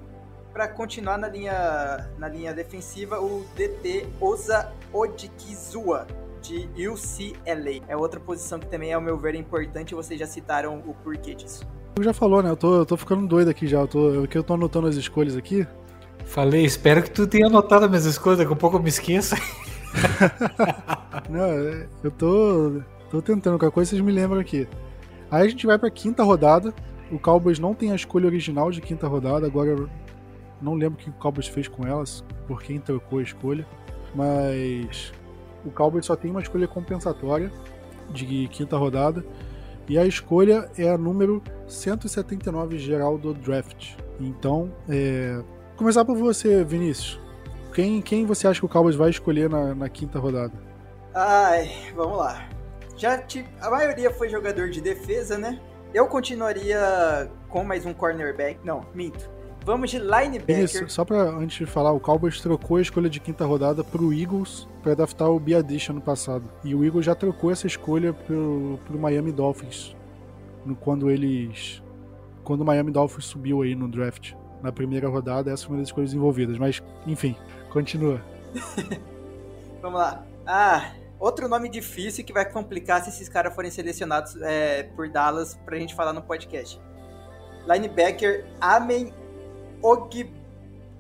[0.52, 6.06] para continuar na linha, na linha defensiva, o DT Osa Odikizua
[6.42, 7.84] de UCLA.
[7.88, 9.96] É outra posição que também, ao meu ver, é importante.
[9.96, 11.66] Vocês já citaram o porquê disso.
[12.02, 12.50] Já falou, né?
[12.50, 13.80] Eu tô, eu tô ficando doido aqui já.
[13.80, 15.66] Eu tô, eu, eu tô anotando as escolhas aqui.
[16.26, 19.36] Falei, espero que tu tenha anotado as minhas escolhas, daqui a pouco eu me esqueça.
[21.30, 22.82] Não, é, eu tô,
[23.12, 24.68] tô tentando, qualquer coisa vocês me lembram aqui.
[25.30, 26.74] Aí a gente vai pra quinta rodada.
[27.12, 29.88] O Cowboys não tem a escolha original de quinta rodada, agora
[30.62, 33.68] não lembro o que o Cowboys fez com elas, por quem trocou a escolha.
[34.16, 35.14] Mas
[35.66, 37.52] o Cowboys só tem uma escolha compensatória
[38.10, 39.24] de quinta rodada.
[39.88, 43.96] E a escolha é a número 179 geral do draft.
[44.20, 45.42] Então, é...
[45.76, 47.20] começar por você, Vinícius.
[47.74, 50.54] Quem, quem você acha que o Cowboys vai escolher na, na quinta rodada?
[51.14, 52.48] Ai, vamos lá.
[52.98, 53.24] Já.
[53.62, 55.60] A maioria foi jogador de defesa, né?
[55.94, 58.60] Eu continuaria com mais um cornerback.
[58.64, 59.30] Não, minto.
[59.66, 60.60] Vamos de linebacker.
[60.60, 64.14] Isso, só pra antes de falar, o Cowboys trocou a escolha de quinta rodada pro
[64.14, 66.44] Eagles para draftar o Biadish ano passado.
[66.64, 69.96] E o Eagles já trocou essa escolha pro, pro Miami Dolphins.
[70.66, 71.82] No, quando eles.
[72.44, 74.34] Quando o Miami Dolphins subiu aí no draft.
[74.64, 76.58] Na primeira rodada, essa foi uma das escolhas envolvidas.
[76.58, 77.36] Mas, enfim,
[77.70, 78.20] continua.
[79.82, 80.26] Vamos lá.
[80.48, 85.60] Ah, outro nome difícil que vai complicar se esses caras forem selecionados é, por Dallas
[85.66, 86.82] pra gente falar no podcast.
[87.68, 89.14] Linebacker Amen
[89.82, 90.10] Og...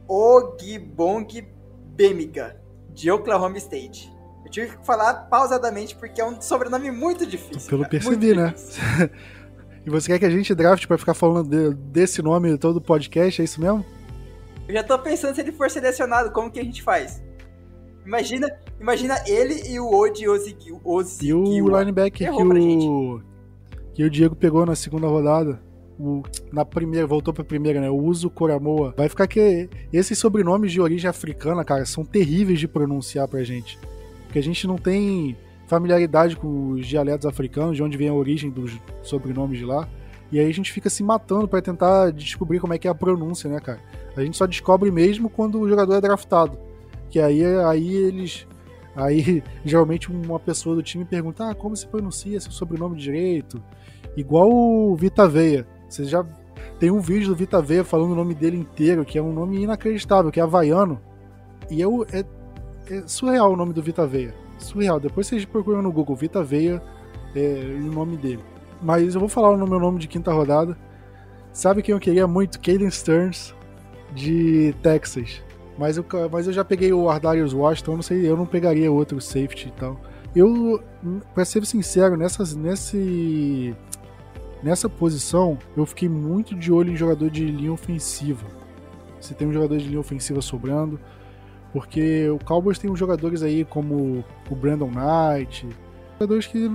[0.07, 1.47] Ogbong
[1.95, 2.57] Bemiga,
[2.89, 4.11] de Oklahoma State.
[4.43, 7.69] Eu tive que falar pausadamente porque é um sobrenome muito difícil.
[7.69, 8.53] Pelo percebi, né?
[9.85, 12.81] e você quer que a gente draft para ficar falando de, desse nome todo o
[12.81, 13.85] podcast, é isso mesmo?
[14.67, 17.21] Eu já tô pensando se ele for selecionado, como que a gente faz?
[18.05, 20.73] Imagina, imagina ele e o Odi Ozigi,
[21.21, 23.21] E o linebacker que o,
[23.93, 25.59] que o Diego pegou na segunda rodada
[25.99, 27.89] o, na primeira, voltou pra primeira, né?
[27.89, 28.93] O Uso Coramoa.
[28.97, 33.79] Vai ficar que esses sobrenomes de origem africana, cara, são terríveis de pronunciar pra gente.
[34.25, 38.49] Porque a gente não tem familiaridade com os dialetos africanos, de onde vem a origem
[38.49, 39.87] dos sobrenomes de lá.
[40.31, 42.95] E aí a gente fica se matando para tentar descobrir como é que é a
[42.95, 43.79] pronúncia, né, cara?
[44.15, 46.57] A gente só descobre mesmo quando o jogador é draftado.
[47.09, 48.47] Que aí, aí eles.
[48.95, 53.61] Aí geralmente uma pessoa do time pergunta: ah, como se pronuncia seu sobrenome direito?
[54.17, 55.67] Igual o Vita Veia.
[55.87, 56.25] Você já
[56.79, 59.61] tem um vídeo do Vita Veia falando o nome dele inteiro, que é um nome
[59.61, 60.99] inacreditável, que é havaiano.
[61.69, 62.23] E eu, é,
[62.91, 64.33] é surreal o nome do Vita Veia.
[64.57, 64.99] Surreal.
[64.99, 66.81] Depois vocês procuram no Google Vita Veia
[67.35, 68.43] é, o nome dele.
[68.81, 70.77] Mas eu vou falar o meu nome de quinta rodada.
[71.51, 72.59] Sabe quem eu queria muito?
[72.59, 73.53] Caden Stearns,
[74.13, 75.41] de Texas.
[75.77, 79.19] Mas eu, mas eu já peguei o Ardarius Washington, não sei, eu não pegaria outro
[79.19, 79.99] safety e tal.
[80.35, 80.83] Eu,
[81.33, 83.75] pra ser sincero, nessas, nesse
[84.63, 88.47] Nessa posição, eu fiquei muito de olho em jogador de linha ofensiva.
[89.19, 90.97] Se tem um jogador de linha ofensiva sobrando,
[91.73, 95.67] porque o Cowboys tem uns jogadores aí como o Brandon Knight,
[96.13, 96.69] jogadores que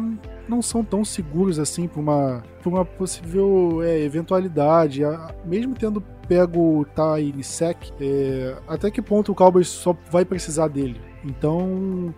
[0.48, 5.02] não são tão seguros assim para uma, uma possível é, eventualidade.
[5.44, 10.66] Mesmo tendo pego o Ty Nisek, é, até que ponto o Cowboys só vai precisar
[10.66, 11.00] dele?
[11.24, 12.12] Então,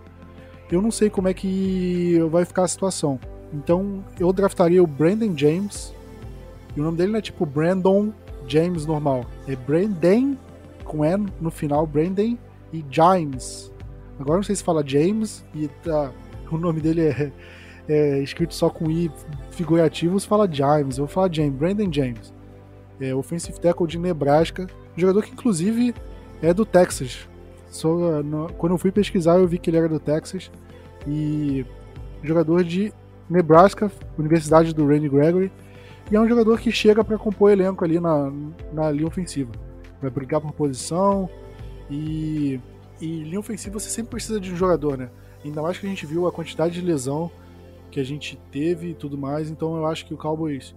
[0.71, 3.19] eu não sei como é que vai ficar a situação.
[3.53, 5.93] Então eu draftaria o Brandon James.
[6.75, 8.11] E o nome dele não é tipo Brandon
[8.47, 9.25] James normal.
[9.47, 10.35] É Brandon
[10.83, 12.37] com N no final, Brandon
[12.73, 13.71] e James.
[14.19, 16.11] Agora não sei se fala James e tá,
[16.51, 17.31] o nome dele é,
[17.87, 19.11] é, escrito só com I
[19.51, 20.97] figurativo, se fala James.
[20.97, 22.33] Eu vou falar James, Brandon James.
[22.99, 24.67] É offensive tackle de Nebraska.
[24.95, 25.95] Jogador que inclusive
[26.41, 27.27] é do Texas.
[28.25, 30.51] No, quando eu fui pesquisar eu vi que ele era do Texas.
[31.07, 31.65] E
[32.21, 32.93] jogador de
[33.29, 35.51] Nebraska, Universidade do Randy Gregory,
[36.11, 38.31] e é um jogador que chega para compor elenco ali na,
[38.73, 39.51] na linha ofensiva.
[40.01, 41.29] Vai brigar por posição
[41.91, 42.59] e,
[43.01, 45.11] e linha ofensiva você sempre precisa de um jogador, né?
[45.43, 47.29] Ainda mais que a gente viu a quantidade de lesão
[47.91, 50.73] que a gente teve e tudo mais, então eu acho que o Cowboys,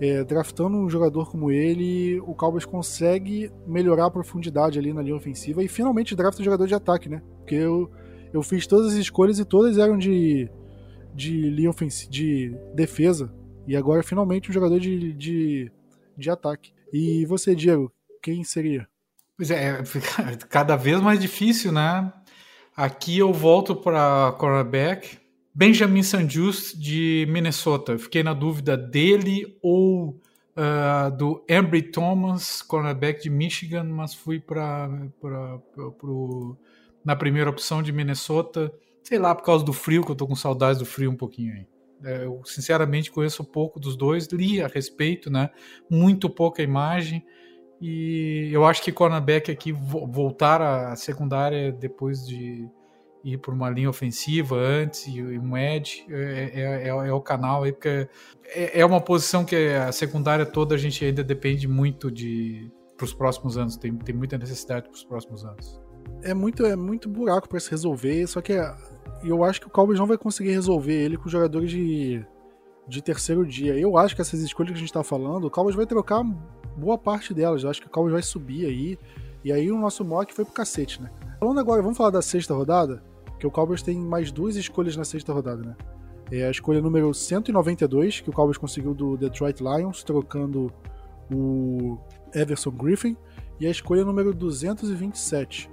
[0.00, 5.14] é, draftando um jogador como ele, o Cowboys consegue melhorar a profundidade ali na linha
[5.14, 7.22] ofensiva e finalmente drafta um jogador de ataque, né?
[7.38, 7.88] Porque eu,
[8.32, 10.50] eu fiz todas as escolhas e todas eram de
[11.18, 13.34] de linha ofensiva, de defesa,
[13.66, 15.72] e agora finalmente um jogador de, de,
[16.16, 16.72] de ataque.
[16.92, 17.92] E você, Diego,
[18.22, 18.88] quem seria?
[19.38, 19.80] Pois é,
[20.50, 22.12] cada vez mais difícil, né?
[22.76, 25.16] Aqui eu volto para cornerback.
[25.54, 27.96] Benjamin Sanjust de Minnesota.
[27.98, 30.20] Fiquei na dúvida dele ou
[30.56, 34.90] uh, do Embry Thomas, cornerback de Michigan, mas fui para
[37.04, 38.72] na primeira opção de Minnesota.
[39.04, 41.54] Sei lá, por causa do frio, que eu tô com saudades do frio um pouquinho
[41.54, 41.66] aí.
[42.04, 45.50] É, eu sinceramente conheço pouco dos dois, li a respeito, né?
[45.88, 47.24] Muito pouca imagem.
[47.80, 52.68] E eu acho que cornerback aqui voltar à secundária depois de
[53.24, 57.64] ir por uma linha ofensiva antes e um edge é, é, é, é, o canal
[57.64, 58.08] aí, porque
[58.46, 63.04] é, é uma posição que a secundária toda a gente ainda depende muito de para
[63.04, 65.80] os próximos anos, tem, tem muita necessidade para os próximos anos.
[66.20, 68.54] É muito, é muito buraco para se resolver, só que
[69.22, 72.26] eu acho que o Cowboys não vai conseguir resolver ele com jogadores de,
[72.88, 73.78] de terceiro dia.
[73.78, 76.24] Eu acho que essas escolhas que a gente está falando, o Cowboys vai trocar
[76.76, 77.62] boa parte delas.
[77.62, 78.98] Eu acho que o Cowboys vai subir aí.
[79.44, 81.10] E aí o nosso mock foi pro cacete, né?
[81.38, 83.02] Falando agora, vamos falar da sexta rodada,
[83.38, 85.76] que o Cowboys tem mais duas escolhas na sexta rodada, né?
[86.30, 90.72] É a escolha número 192, que o Cowboys conseguiu do Detroit Lions, trocando
[91.32, 91.98] o
[92.34, 93.16] Everson Griffin,
[93.60, 95.70] e a escolha número 227.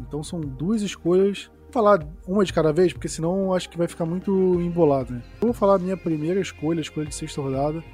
[0.00, 1.50] Então são duas escolhas.
[1.76, 5.22] Falar uma de cada vez, porque senão acho que vai ficar muito embolado, né?
[5.42, 7.84] Eu vou falar a minha primeira escolha, a escolha de sexta rodada,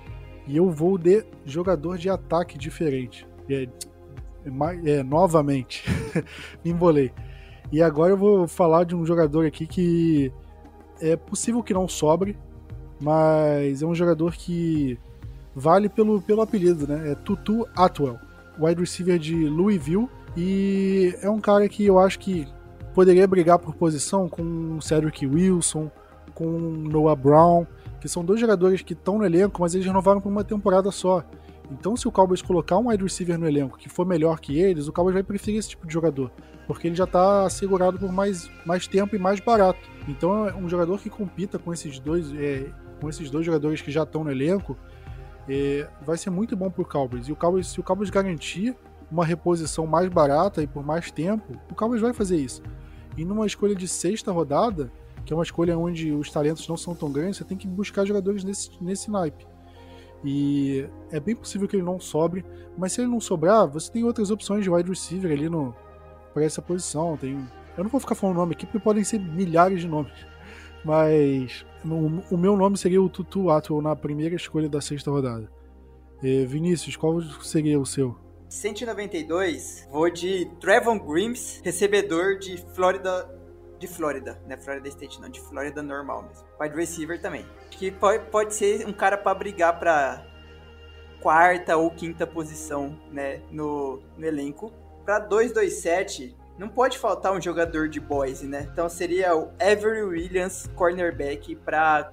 [0.46, 3.26] e eu vou de jogador de ataque diferente.
[3.50, 5.82] É, é, é novamente,
[6.64, 7.10] me embolei.
[7.72, 10.32] E agora eu vou falar de um jogador aqui que
[11.00, 12.38] é possível que não sobre,
[13.00, 14.96] mas é um jogador que
[15.56, 17.10] vale pelo, pelo apelido, né?
[17.10, 18.20] É Tutu Atwell,
[18.60, 20.08] wide receiver de Louisville.
[20.36, 22.46] E é um cara que eu acho que
[22.94, 25.90] poderia brigar por posição com Cedric Wilson,
[26.34, 27.66] com Noah Brown
[28.02, 31.24] que são dois jogadores que estão no elenco, mas eles renovaram por uma temporada só.
[31.70, 34.88] Então, se o Cowboys colocar um wide receiver no elenco que for melhor que eles,
[34.88, 36.28] o Cowboys vai preferir esse tipo de jogador,
[36.66, 39.78] porque ele já está assegurado por mais, mais tempo e mais barato.
[40.08, 42.66] Então, é um jogador que compita com esses dois, é,
[43.00, 44.76] com esses dois jogadores que já estão no elenco,
[45.48, 47.28] é, vai ser muito bom para o Cowboys.
[47.28, 48.76] E o Cowboys, se o Cowboys garantir
[49.08, 52.60] uma reposição mais barata e por mais tempo, o Cowboys vai fazer isso.
[53.16, 54.90] E numa escolha de sexta rodada,
[55.24, 58.04] que é uma escolha onde os talentos não são tão grandes, você tem que buscar
[58.04, 59.46] jogadores nesse, nesse naipe.
[60.24, 62.44] E é bem possível que ele não sobre,
[62.76, 65.74] mas se ele não sobrar, você tem outras opções de wide receiver ali no
[66.32, 67.16] para essa posição.
[67.16, 67.32] Tem,
[67.76, 70.26] eu não vou ficar falando nome aqui porque podem ser milhares de nomes,
[70.84, 75.50] mas o, o meu nome seria o Tutu Atwell na primeira escolha da sexta rodada.
[76.22, 78.16] E, Vinícius, qual seria o seu?
[78.52, 83.26] 192, vou de Trevon Grimes, recebedor de Florida
[83.78, 84.56] de Flórida, né?
[84.58, 86.46] Florida State não, de Flórida normal mesmo.
[86.60, 87.44] Wide receiver também.
[87.70, 90.24] Que pode, pode ser um cara para brigar para
[91.20, 94.70] quarta ou quinta posição, né, no, no elenco.
[95.04, 98.68] Para 227, não pode faltar um jogador de Boise, né?
[98.70, 102.12] Então seria o Avery Williams, cornerback, para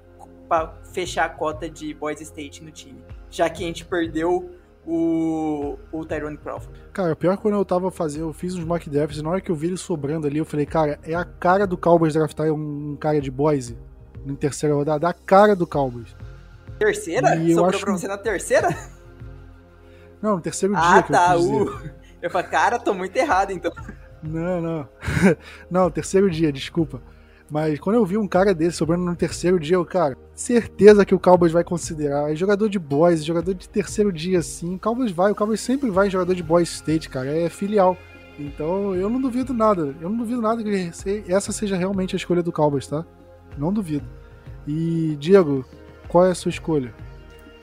[0.93, 3.03] fechar a cota de Boise State no time.
[3.29, 6.79] Já que a gente perdeu o, o Tyrone Crawford.
[6.93, 9.51] Cara, pior que quando eu tava fazendo, eu fiz uns mock drafts, na hora que
[9.51, 12.97] eu vi ele sobrando ali, eu falei, cara, é a cara do Cowboys draftar um,
[12.99, 13.77] cara de Boise
[14.25, 16.15] em terceira rodada, a cara do Cowboys.
[16.77, 17.35] Terceira?
[17.35, 17.79] E Sobrou acho...
[17.79, 18.69] pra você na terceira?
[20.21, 21.89] Não, no terceiro ah, dia que tá, eu uh.
[22.21, 23.71] Eu falei, cara, tô muito errado então.
[24.21, 24.89] Não, não.
[25.71, 27.01] não, terceiro dia, desculpa.
[27.49, 31.15] Mas quando eu vi um cara desse sobrando no terceiro dia, eu, cara, certeza que
[31.15, 32.31] o Cowboys vai considerar.
[32.31, 34.75] É jogador de boys, jogador de terceiro dia, assim.
[34.75, 37.27] O Cowboys vai, o Cowboys sempre vai em jogador de boys state, cara.
[37.27, 37.97] É filial.
[38.37, 39.95] Então eu não duvido nada.
[39.99, 40.91] Eu não duvido nada que
[41.27, 43.03] essa seja realmente a escolha do Cowboys, tá?
[43.57, 44.05] Não duvido.
[44.67, 45.65] E, Diego,
[46.07, 46.93] qual é a sua escolha?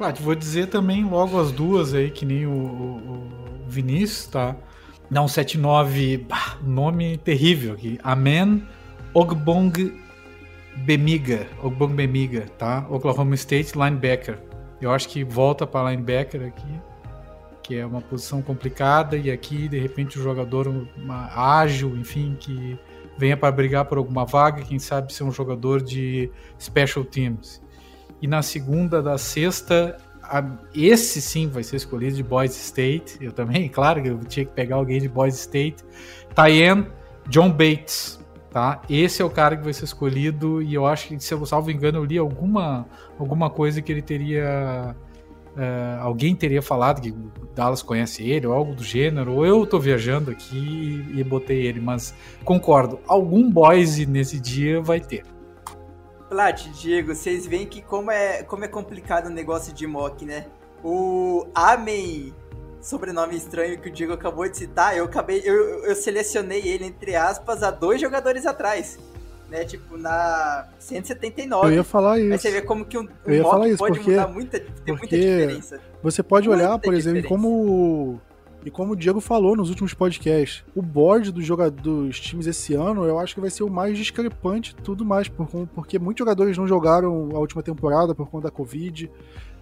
[0.00, 3.28] Ah, vou dizer também logo as duas aí, que nem o, o,
[3.64, 4.56] o Vinícius, tá?
[5.08, 7.98] Não, 79, bah, nome terrível aqui.
[8.02, 8.66] Amen
[9.16, 9.72] Ogbong
[10.84, 12.86] Bemiga, Ogbong Bemiga, tá?
[12.90, 14.38] Oklahoma State linebacker.
[14.78, 16.80] Eu acho que volta para linebacker aqui,
[17.62, 22.78] que é uma posição complicada e aqui de repente o jogador uma, ágil, enfim, que
[23.16, 27.62] venha para brigar por alguma vaga, quem sabe ser um jogador de special teams.
[28.20, 30.44] E na segunda da sexta, a,
[30.74, 33.16] esse sim vai ser escolhido de Boise State.
[33.18, 35.82] Eu também, claro que eu tinha que pegar alguém de Boise State.
[36.34, 36.86] Tyen
[37.30, 38.20] John Bates,
[38.56, 38.80] tá?
[38.88, 41.70] Esse é o cara que vai ser escolhido e eu acho que, se eu salvo
[41.70, 42.86] engano, eu li alguma,
[43.18, 44.96] alguma coisa que ele teria...
[45.54, 47.14] Uh, alguém teria falado que
[47.54, 51.80] Dallas conhece ele ou algo do gênero, ou eu tô viajando aqui e, botei ele,
[51.80, 55.24] mas concordo, algum Boise nesse dia vai ter.
[56.28, 60.46] Plat, Diego, vocês veem que como é, como é complicado o negócio de mock, né?
[60.82, 62.34] O Amen,
[62.80, 65.42] sobrenome estranho que o Diego acabou de citar, eu acabei.
[65.44, 68.98] Eu, eu selecionei ele, entre aspas, há dois jogadores atrás.
[69.48, 71.68] Né, tipo, na 179.
[71.68, 72.32] Eu ia falar isso.
[72.32, 75.16] Aí você vê como que um, um mock isso, pode porque, mudar muita, ter muita
[75.16, 75.80] diferença.
[76.02, 77.28] Você pode olhar, Muita por exemplo, diferença.
[77.28, 78.20] como
[78.66, 82.74] e como o Diego falou nos últimos podcasts, o board dos, jogadores, dos times esse
[82.74, 86.58] ano eu acho que vai ser o mais discrepante tudo mais, por, porque muitos jogadores
[86.58, 89.08] não jogaram a última temporada por conta da Covid,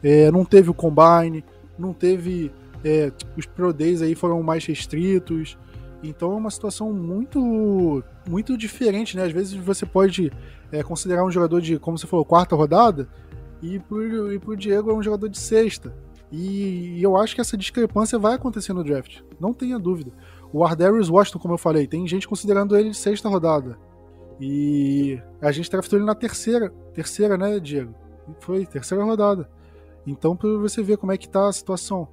[0.03, 1.45] é, não teve o Combine,
[1.79, 2.51] não teve.
[2.85, 5.57] É, os Pro Days aí foram mais restritos.
[6.03, 9.24] Então é uma situação muito muito diferente, né?
[9.24, 10.30] Às vezes você pode
[10.70, 13.09] é, considerar um jogador de, como você falou, quarta rodada,
[13.62, 15.95] e pro, e pro Diego é um jogador de sexta.
[16.30, 20.12] E, e eu acho que essa discrepância vai acontecer no draft, não tenha dúvida.
[20.53, 23.78] O Ardarius Washington, como eu falei, tem gente considerando ele de sexta rodada.
[24.41, 27.95] E a gente draftou ele na terceira, terceira, né, Diego?
[28.41, 29.49] Foi terceira rodada.
[30.07, 32.09] Então, pra você ver como é que tá a situação.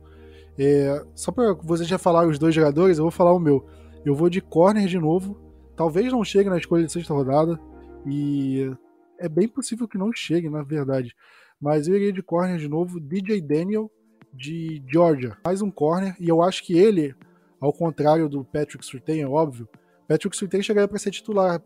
[0.57, 3.65] É, só pra você já falar os dois jogadores, eu vou falar o meu.
[4.05, 5.39] Eu vou de corner de novo.
[5.75, 7.59] Talvez não chegue na escolha de sexta rodada.
[8.05, 8.71] E
[9.19, 11.15] é bem possível que não chegue, na verdade.
[11.59, 12.99] Mas eu iria de corner de novo.
[12.99, 13.89] DJ Daniel,
[14.33, 15.37] de Georgia.
[15.45, 16.15] Mais um corner.
[16.19, 17.15] E eu acho que ele,
[17.59, 19.67] ao contrário do Patrick Surtain, é óbvio,
[20.07, 21.61] Patrick Surtain chegaria para ser titular,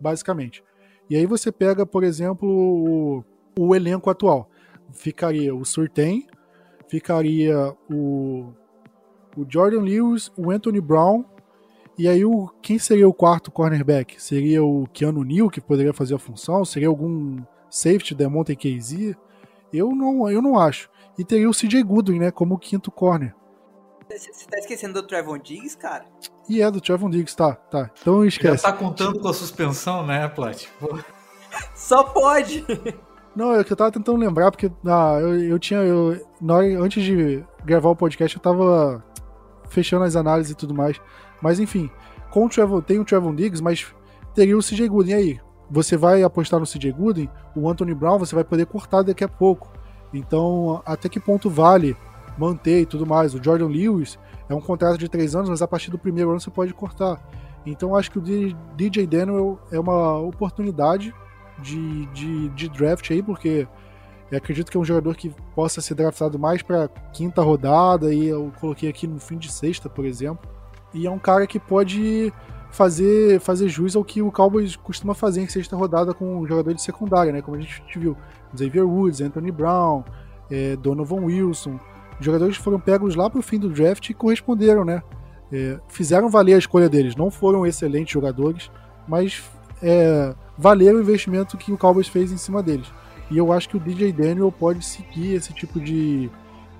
[0.00, 0.64] basicamente.
[1.08, 3.24] E aí você pega, por exemplo, o,
[3.58, 4.50] o elenco atual.
[4.92, 6.26] Ficaria o Surtain,
[6.94, 8.52] ficaria o,
[9.36, 11.24] o Jordan Lewis, o Anthony Brown,
[11.98, 14.22] e aí o, quem seria o quarto cornerback?
[14.22, 16.64] Seria o Keanu Neal, que poderia fazer a função?
[16.64, 19.16] Seria algum safety da Monte KZ?
[19.72, 20.88] Eu não, eu não acho.
[21.18, 23.34] E teria o CJ Goodwin, né, como quinto corner.
[24.08, 26.04] Você tá esquecendo do Trevon Diggs, cara?
[26.48, 27.90] E é do Trevon Diggs, tá, tá.
[28.00, 28.62] Então esquece.
[28.62, 30.66] Já tá contando com a suspensão, né, Plat?
[31.74, 32.64] Só pode!
[33.34, 35.80] Não, é que eu tava tentando lembrar, porque ah, eu, eu tinha.
[35.80, 39.04] Eu, na hora, antes de gravar o podcast, eu tava
[39.68, 41.00] fechando as análises e tudo mais.
[41.42, 41.90] Mas enfim,
[42.30, 43.86] com o Trevor, tem o Trevor Diggs, mas
[44.34, 45.40] teria o CJ Gooden aí.
[45.70, 49.28] Você vai apostar no CJ Gooden, o Anthony Brown você vai poder cortar daqui a
[49.28, 49.72] pouco.
[50.12, 51.96] Então, até que ponto vale
[52.38, 53.34] manter e tudo mais?
[53.34, 54.18] O Jordan Lewis
[54.48, 57.20] é um contrato de três anos, mas a partir do primeiro ano você pode cortar.
[57.66, 58.22] Então, acho que o
[58.76, 61.14] DJ Daniel é uma oportunidade
[61.64, 63.66] de, de, de draft aí, porque
[64.32, 68.52] acredito que é um jogador que possa ser draftado mais para quinta rodada, e eu
[68.60, 70.48] coloquei aqui no fim de sexta, por exemplo.
[70.92, 72.32] E é um cara que pode
[72.70, 76.74] fazer, fazer jus ao que o Cowboys costuma fazer em sexta rodada com um jogador
[76.74, 77.40] de secundária, né?
[77.40, 78.16] Como a gente viu,
[78.56, 80.04] Xavier Woods, Anthony Brown,
[80.50, 81.78] é, Donovan Wilson,
[82.20, 85.02] jogadores foram pegos lá pro fim do draft e corresponderam, né?
[85.52, 87.16] É, fizeram valer a escolha deles.
[87.16, 88.70] Não foram excelentes jogadores,
[89.06, 89.42] mas
[89.82, 92.92] é, valeram o investimento que o Cowboys fez em cima deles.
[93.30, 96.30] E eu acho que o DJ Daniel pode seguir esse tipo de.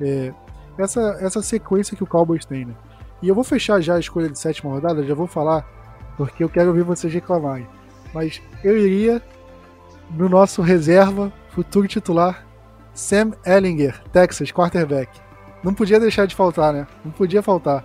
[0.01, 0.33] É,
[0.77, 2.75] essa, essa sequência que o Cowboys tem, né?
[3.23, 5.67] E eu vou fechar já a escolha de sétima rodada, já vou falar,
[6.17, 7.67] porque eu quero ouvir vocês reclamarem.
[8.13, 9.23] Mas eu iria
[10.11, 12.47] no nosso reserva, futuro titular,
[12.93, 15.21] Sam Ellinger, Texas, quarterback.
[15.63, 16.87] Não podia deixar de faltar, né?
[17.05, 17.85] Não podia faltar.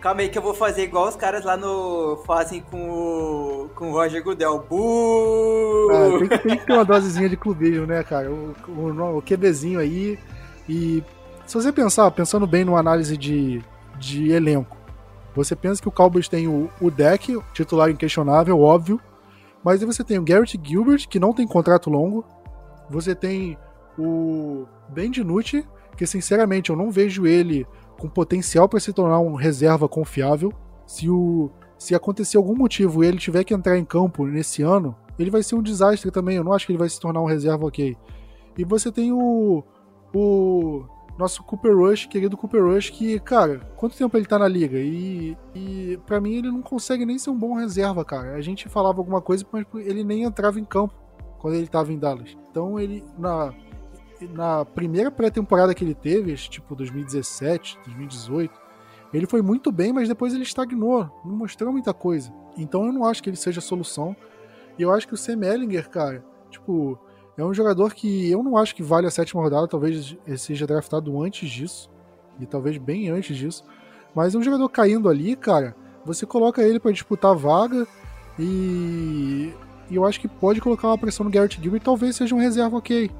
[0.00, 2.16] Calma aí que eu vou fazer igual os caras lá no.
[2.26, 3.68] fazem com o.
[3.74, 4.64] com o Roger Goodell.
[4.66, 5.90] Buuuuh!
[5.90, 8.30] Ah, tem, que, tem, que, ter uma dosezinha de clubismo, né, cara?
[8.30, 10.18] O, o, o QBzinho aí.
[10.66, 11.04] E
[11.46, 13.62] se você pensar, pensando bem numa análise de,
[13.98, 14.74] de elenco,
[15.34, 18.98] você pensa que o Cowboys tem o, o deck, titular inquestionável, óbvio.
[19.62, 22.24] Mas aí você tem o Garrett Gilbert, que não tem contrato longo.
[22.88, 23.58] Você tem
[23.98, 27.66] o Ben DiNucci, que sinceramente eu não vejo ele
[28.00, 30.52] com potencial para se tornar um reserva confiável.
[30.86, 34.96] Se, o, se acontecer algum motivo e ele tiver que entrar em campo nesse ano,
[35.18, 36.36] ele vai ser um desastre também.
[36.36, 37.94] Eu não acho que ele vai se tornar um reserva ok.
[38.56, 39.62] E você tem o,
[40.14, 40.84] o
[41.18, 44.78] nosso Cooper Rush, querido Cooper Rush, que, cara, quanto tempo ele tá na liga?
[44.78, 48.34] E, e para mim ele não consegue nem ser um bom reserva, cara.
[48.34, 50.94] A gente falava alguma coisa, mas ele nem entrava em campo
[51.38, 52.36] quando ele tava em Dallas.
[52.50, 53.52] Então ele, na,
[54.28, 58.52] na primeira pré-temporada que ele teve, tipo 2017, 2018,
[59.12, 62.32] ele foi muito bem, mas depois ele estagnou, não mostrou muita coisa.
[62.56, 64.14] Então eu não acho que ele seja a solução.
[64.78, 66.98] E eu acho que o Sam Ellinger, cara, tipo,
[67.36, 70.66] é um jogador que eu não acho que vale a sétima rodada, talvez ele seja
[70.66, 71.90] draftado antes disso,
[72.38, 73.64] e talvez bem antes disso.
[74.14, 77.86] Mas é um jogador caindo ali, cara, você coloca ele para disputar a vaga
[78.38, 79.52] e...
[79.90, 82.76] e eu acho que pode colocar uma pressão no Garrett Gilbert, talvez seja um reserva
[82.76, 83.10] ok.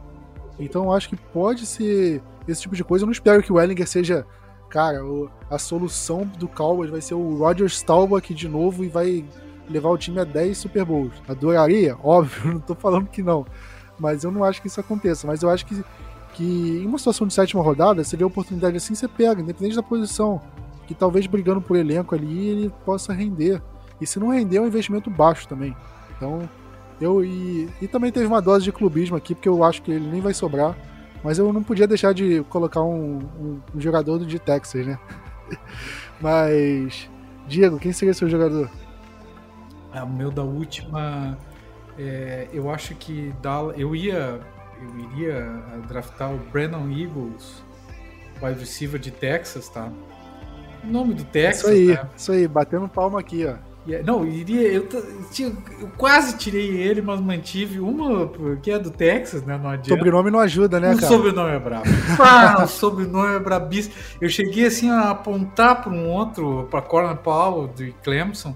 [0.60, 3.02] Então eu acho que pode ser esse tipo de coisa.
[3.02, 4.26] Eu não espero que o Ellinger seja,
[4.68, 5.00] cara,
[5.50, 9.24] a solução do Cowboys vai ser o Roger Staubach de novo e vai
[9.68, 11.14] levar o time a 10 Super Bowls.
[11.28, 11.96] Adoraria?
[12.02, 13.46] Óbvio, não tô falando que não.
[13.98, 15.26] Mas eu não acho que isso aconteça.
[15.26, 15.82] Mas eu acho que,
[16.34, 16.44] que
[16.82, 20.40] em uma situação de sétima rodada, se vê oportunidade assim, você pega, independente da posição.
[20.86, 23.62] Que talvez brigando por elenco ali, ele possa render.
[24.00, 25.76] E se não render, é um investimento baixo também.
[26.16, 26.48] Então,
[27.00, 27.24] eu.
[27.24, 30.20] E, e também teve uma dose de clubismo aqui, porque eu acho que ele nem
[30.20, 30.76] vai sobrar.
[31.22, 34.98] Mas eu não podia deixar de colocar um, um, um jogador de Texas, né?
[36.20, 37.08] Mas.
[37.46, 38.70] Diego, quem seria seu jogador?
[39.92, 41.36] É, o meu da última.
[41.98, 43.34] É, eu acho que
[43.76, 44.40] eu ia.
[44.82, 47.62] Eu iria draftar o Brandon Eagles,
[48.42, 49.92] wide receiver de Texas, tá?
[50.82, 51.64] O nome do Texas.
[51.64, 52.08] Isso aí, né?
[52.16, 53.69] isso aí, batendo palma aqui, ó.
[53.88, 54.68] É, não, iria.
[54.68, 58.30] Eu, eu, quase tirei ele, mas mantive uma
[58.62, 59.58] que é do Texas, né?
[59.60, 59.88] Não adianta.
[59.88, 61.06] Sobrenome não ajuda, né, cara?
[61.06, 61.84] O sobrenome é brabo.
[62.20, 63.94] ah, o sobrenome é brabíssimo.
[64.20, 68.54] Eu cheguei assim a apontar para um outro, para Corner Powell de Clemson,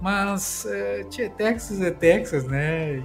[0.00, 3.02] mas é, tia, Texas é Texas, né?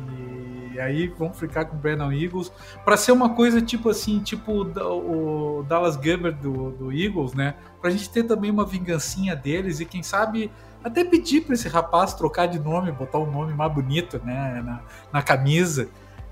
[0.74, 2.52] E aí vamos ficar com o Brandon Eagles
[2.86, 7.56] para ser uma coisa tipo assim, tipo o, o Dallas Gilbert do, do Eagles, né?
[7.82, 10.50] Para a gente ter também uma vingancinha deles e quem sabe
[10.88, 14.82] até pedir para esse rapaz trocar de nome, botar um nome mais bonito né, na,
[15.12, 15.90] na camisa.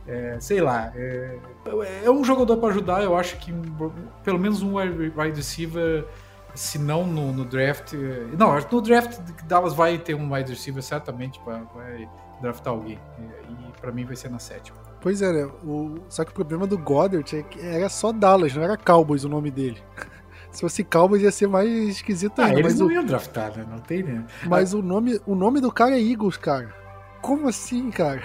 [0.07, 0.91] É, sei lá.
[0.95, 1.37] É,
[2.03, 3.53] é um jogador para ajudar, eu acho que
[4.23, 6.05] pelo menos um wide receiver,
[6.53, 7.93] se não no, no, draft.
[8.37, 12.07] Não, no draft Dallas vai ter um wide receiver certamente, vai
[12.41, 12.99] draftar alguém.
[13.49, 14.77] E para mim vai ser na sétima.
[15.01, 15.51] Pois é, né?
[15.63, 19.23] O, só que o problema do Goddard é que era só Dallas, não era Cowboys
[19.23, 19.81] o nome dele.
[20.55, 22.59] Se fosse Cowboys ia ser mais esquisito ah, ainda.
[22.59, 22.91] Eles mas não o...
[22.91, 23.65] iam draftar, né?
[23.69, 24.25] Não tem, né?
[24.47, 24.77] Mas ah.
[24.77, 26.73] o, nome, o nome do cara é Eagles, cara.
[27.21, 28.21] Como assim, cara?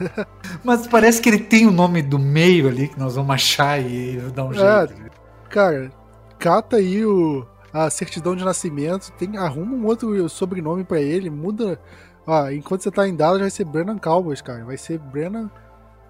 [0.62, 4.18] mas parece que ele tem o nome do meio ali que nós vamos achar e
[4.34, 5.00] dar um é, jeito.
[5.00, 5.10] Né?
[5.48, 5.90] Cara,
[6.38, 11.80] cata aí o, a certidão de nascimento, tem, arruma um outro sobrenome para ele, muda.
[12.26, 14.64] Ó, enquanto você tá em Dallas vai ser Brennan Cowboys, cara.
[14.64, 15.50] Vai ser Brennan.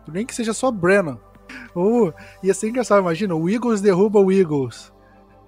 [0.08, 1.18] Nem que seja só Brennan.
[1.74, 4.91] Ou, ia ser engraçado, imagina, o Eagles derruba o Eagles.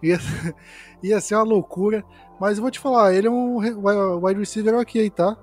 [0.04, 0.18] Ia,
[1.02, 2.04] ia ser uma loucura.
[2.40, 3.58] Mas eu vou te falar, ele é um
[4.22, 5.36] wide receiver ok, tá?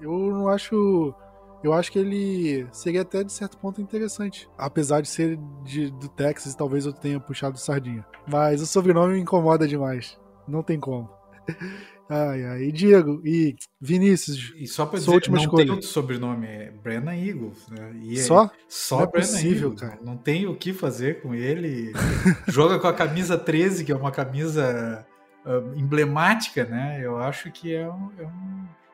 [0.00, 1.14] Eu não acho.
[1.62, 4.48] Eu acho que ele seria até de certo ponto interessante.
[4.56, 8.06] Apesar de ser de, do Texas, talvez eu tenha puxado sardinha.
[8.26, 10.18] Mas o sobrenome me incomoda demais.
[10.46, 11.10] Não tem como.
[12.08, 12.62] Ai, ai.
[12.64, 14.54] E Diego, e Vinícius.
[14.56, 15.64] E só pra dizer, última não escolha.
[15.64, 17.92] tem outro sobrenome, é Brennan Eagles, né?
[18.02, 18.44] E só?
[18.44, 19.80] É, só é possível, Eagles.
[19.80, 19.98] cara.
[20.02, 21.92] Não tem o que fazer com ele.
[22.46, 25.04] Joga com a camisa 13, que é uma camisa
[25.44, 27.00] uh, emblemática, né?
[27.02, 28.26] Eu acho que é um, é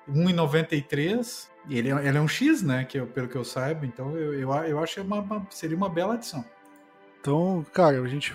[0.08, 1.48] um 1,93.
[1.68, 2.84] E ele, é, ele é um X, né?
[2.84, 3.84] Que eu, pelo que eu saiba.
[3.84, 6.44] Então eu, eu, eu acho que é uma, uma, seria uma bela adição.
[7.20, 8.34] Então, cara, a gente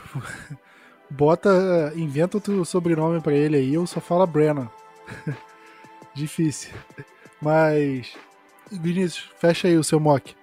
[1.10, 4.70] Bota, inventa outro sobrenome para ele aí, eu só falo Brennan.
[6.14, 6.74] Difícil.
[7.42, 8.14] Mas,
[8.72, 10.36] Vinícius, fecha aí o seu mock.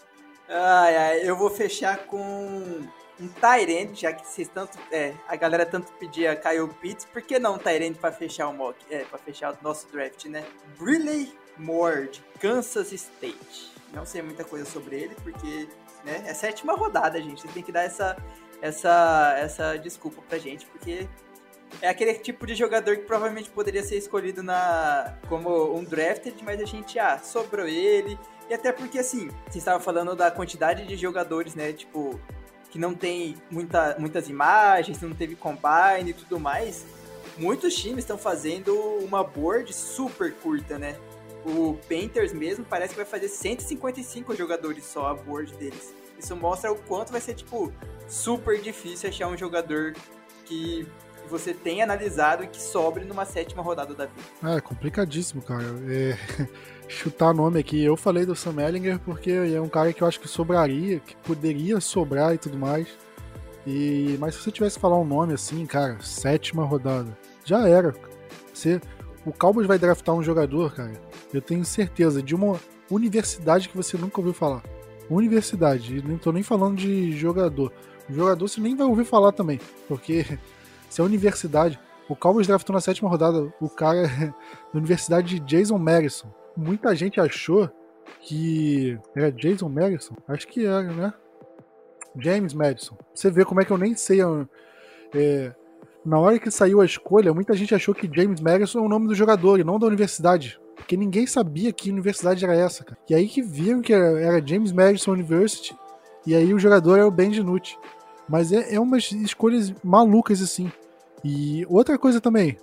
[0.48, 2.86] Ai, ai, eu vou fechar com
[3.20, 7.38] um Tyrant, já que vocês tanto, é, a galera tanto pedia Kyle Pitts, por que
[7.38, 10.44] não Tyrant para fechar o mock, é, para fechar o nosso draft, né?
[10.78, 13.72] Briley Moore, de Kansas State.
[13.92, 15.68] Não sei muita coisa sobre ele, porque,
[16.04, 17.42] né, é sétima rodada, gente.
[17.42, 18.16] Você tem que dar essa
[18.64, 21.06] essa, essa desculpa pra gente, porque
[21.82, 26.58] é aquele tipo de jogador que provavelmente poderia ser escolhido na como um drafted, mas
[26.62, 28.18] a gente, ah, sobrou ele.
[28.48, 32.18] E até porque, assim, você estava falando da quantidade de jogadores, né, tipo,
[32.70, 36.86] que não tem muita, muitas imagens, não teve combine e tudo mais.
[37.36, 40.96] Muitos times estão fazendo uma board super curta, né?
[41.44, 45.94] O Painters mesmo parece que vai fazer 155 jogadores só a board deles.
[46.18, 47.72] Isso mostra o quanto vai ser, tipo,
[48.08, 49.94] super difícil achar um jogador
[50.44, 50.86] que
[51.28, 54.56] você tem analisado e que sobre numa sétima rodada da vida.
[54.56, 55.64] É, complicadíssimo, cara.
[55.88, 56.16] É,
[56.88, 57.82] chutar nome aqui.
[57.82, 61.16] Eu falei do Sam Ellinger porque é um cara que eu acho que sobraria, que
[61.16, 62.88] poderia sobrar e tudo mais.
[63.66, 67.94] E, mas se você tivesse que falar um nome assim, cara, sétima rodada, já era.
[68.52, 68.80] Você,
[69.24, 70.92] o Cowboys vai draftar um jogador, cara,
[71.32, 72.60] eu tenho certeza, de uma
[72.90, 74.62] universidade que você nunca ouviu falar.
[75.10, 77.72] Universidade, não tô nem falando de jogador.
[78.08, 80.24] O jogador você nem vai ouvir falar também, porque
[80.88, 81.78] se é universidade.
[82.08, 84.06] O Cowboys draftou na sétima rodada o cara
[84.72, 86.28] da Universidade de Jason Madison.
[86.56, 87.70] Muita gente achou
[88.20, 90.14] que era Jason Madison?
[90.28, 91.14] Acho que era, né?
[92.16, 92.96] James Madison.
[93.14, 94.20] Você vê como é que eu nem sei.
[95.14, 95.54] É,
[96.04, 99.08] na hora que saiu a escolha, muita gente achou que James Madison é o nome
[99.08, 100.60] do jogador e não da universidade.
[100.84, 102.98] Porque ninguém sabia que universidade era essa, cara.
[103.08, 105.74] E aí que viram que era, era James Madison University
[106.26, 107.78] e aí o jogador é o Ben DiNucci.
[108.28, 110.70] Mas é, é umas escolhas malucas assim.
[111.24, 112.58] E outra coisa também,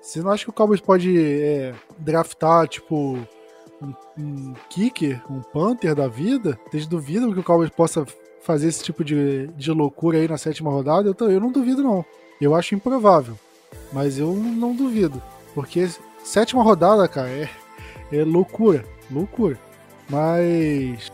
[0.00, 3.18] você não acha que o Cowboys pode é, draftar, tipo,
[3.82, 8.06] um, um kicker, um punter da vida, vocês duvidam que o Cowboys possa
[8.40, 11.14] fazer esse tipo de, de loucura aí na sétima rodada?
[11.18, 12.02] Eu, eu não duvido, não.
[12.40, 13.38] Eu acho improvável.
[13.92, 15.22] Mas eu não duvido.
[15.58, 15.90] Porque
[16.22, 17.48] sétima rodada, cara, é,
[18.12, 18.84] é loucura.
[19.10, 19.58] Loucura.
[20.08, 21.10] Mas.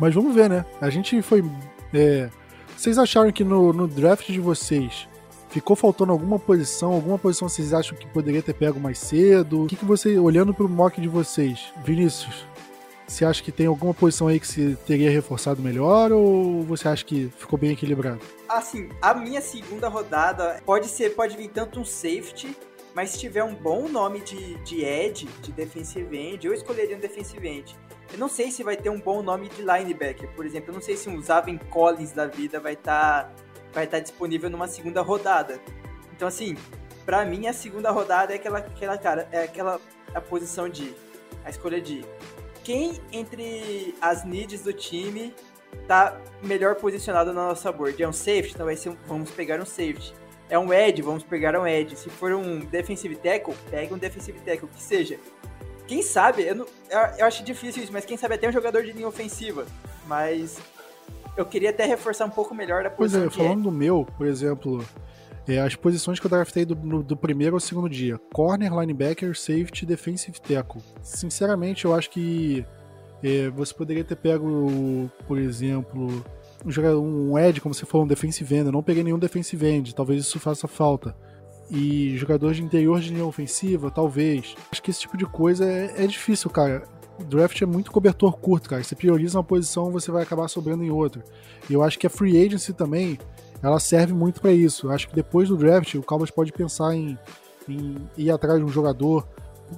[0.00, 0.66] Mas vamos ver, né?
[0.80, 1.44] A gente foi.
[1.92, 2.28] É,
[2.76, 5.06] vocês acharam que no, no draft de vocês
[5.48, 6.92] ficou faltando alguma posição?
[6.92, 9.62] Alguma posição vocês acham que poderia ter pego mais cedo?
[9.62, 12.44] O que, que você, olhando pro mock de vocês, Vinícius,
[13.06, 17.04] você acha que tem alguma posição aí que se teria reforçado melhor ou você acha
[17.04, 18.18] que ficou bem equilibrado?
[18.48, 22.56] Assim, a minha segunda rodada pode ser, pode vir tanto um safety,
[22.94, 27.00] mas se tiver um bom nome de, de edge, de defensive end, eu escolheria um
[27.00, 27.76] defensive end.
[28.12, 30.70] Eu não sei se vai ter um bom nome de linebacker, por exemplo.
[30.70, 33.30] Eu não sei se um Zaven Collins da vida vai estar tá,
[33.72, 35.60] vai tá disponível numa segunda rodada.
[36.12, 36.56] Então, assim,
[37.04, 39.80] para mim a segunda rodada é aquela, aquela cara, é aquela
[40.14, 40.94] a posição de
[41.44, 42.04] a escolha de
[42.62, 45.34] quem entre as needs do time
[45.88, 48.00] tá melhor posicionado na nossa board.
[48.00, 50.14] É um safety, então vai ser vamos pegar um safety.
[50.48, 51.96] É um edge, vamos pegar um edge.
[51.96, 55.18] Se for um defensive tackle, pega um defensive tackle, que seja.
[55.86, 58.82] Quem sabe, eu, não, eu, eu, acho difícil isso, mas quem sabe até um jogador
[58.82, 59.66] de linha ofensiva.
[60.06, 60.58] Mas
[61.36, 63.22] eu queria até reforçar um pouco melhor a posição.
[63.22, 63.62] Pois é, falando é.
[63.64, 64.84] do meu, por exemplo,
[65.46, 69.36] é, as posições que eu draftei do, no, do primeiro ao segundo dia: corner, linebacker,
[69.36, 70.82] safety, defensive tackle.
[71.02, 72.64] Sinceramente, eu acho que
[73.22, 76.24] é, você poderia ter pego, por exemplo,
[76.64, 78.66] um, Ed, como você falou, um defensive end.
[78.66, 81.14] Eu não peguei nenhum defensive end, talvez isso faça falta
[81.70, 84.54] e jogador de interior de linha ofensiva, talvez.
[84.70, 86.82] Acho que esse tipo de coisa é, é difícil, cara.
[87.18, 88.82] O draft é muito cobertor curto, cara.
[88.82, 91.22] Você prioriza uma posição, você vai acabar sobrando em outra.
[91.68, 93.18] E eu acho que a free agency também,
[93.62, 94.88] ela serve muito para isso.
[94.88, 97.18] Eu acho que depois do draft, o Cowboys pode pensar em,
[97.68, 99.26] em ir atrás de um jogador.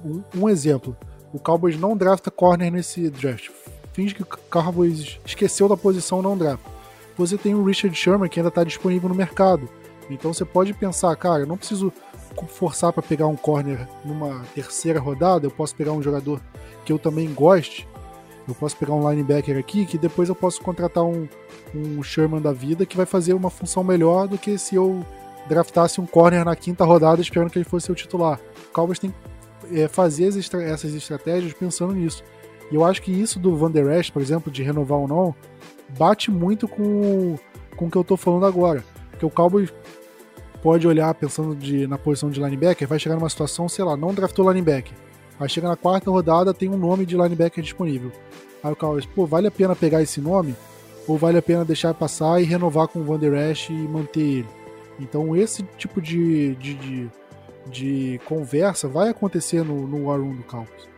[0.03, 0.97] Um, um, exemplo,
[1.31, 3.49] o Cowboys não drafta corner nesse draft.
[3.93, 6.76] Finge que o Cowboys esqueceu da posição não draft.
[7.17, 9.67] Você tem o Richard Sherman que ainda está disponível no mercado.
[10.09, 11.91] Então você pode pensar, cara, eu não preciso
[12.47, 16.39] forçar para pegar um corner numa terceira rodada, eu posso pegar um jogador
[16.85, 17.87] que eu também goste,
[18.47, 21.27] eu posso pegar um linebacker aqui, que depois eu posso contratar um,
[21.73, 25.03] um Sherman da vida que vai fazer uma função melhor do que se eu
[25.49, 28.39] draftasse um corner na quinta rodada esperando que ele fosse o titular.
[28.69, 32.23] O Cowboys tem que é, fazer estra essas estratégias pensando nisso.
[32.71, 35.35] E eu acho que isso do Van Der Esch, por exemplo, de renovar ou não,
[35.97, 37.35] bate muito com,
[37.75, 38.83] com o que eu tô falando agora.
[39.11, 39.73] Porque o Cowboys
[40.61, 44.13] pode olhar pensando de, na posição de linebacker, vai chegar numa situação, sei lá, não
[44.13, 44.93] draftou linebacker.
[45.39, 48.11] Aí chega na quarta rodada, tem um nome de linebacker disponível.
[48.63, 50.55] Aí o Cowboys, pô, vale a pena pegar esse nome?
[51.07, 54.19] Ou vale a pena deixar passar e renovar com o Van Der Esch e manter
[54.19, 54.47] ele?
[54.99, 57.09] Então esse tipo de, de, de,
[57.67, 60.89] de conversa vai acontecer no, no War Room do Cowboys.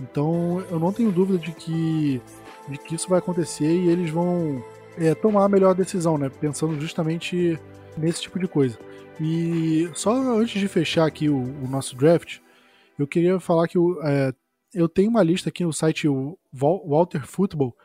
[0.00, 2.22] Então eu não tenho dúvida de que,
[2.70, 4.62] de que isso vai acontecer e eles vão
[4.96, 6.28] é, tomar a melhor decisão, né?
[6.28, 7.58] Pensando justamente
[7.96, 8.78] nesse tipo de coisa.
[9.20, 12.38] E só antes de fechar aqui o, o nosso draft,
[12.98, 14.32] eu queria falar que eu, é,
[14.74, 16.06] eu tenho uma lista aqui no site
[16.52, 17.76] Walter Football.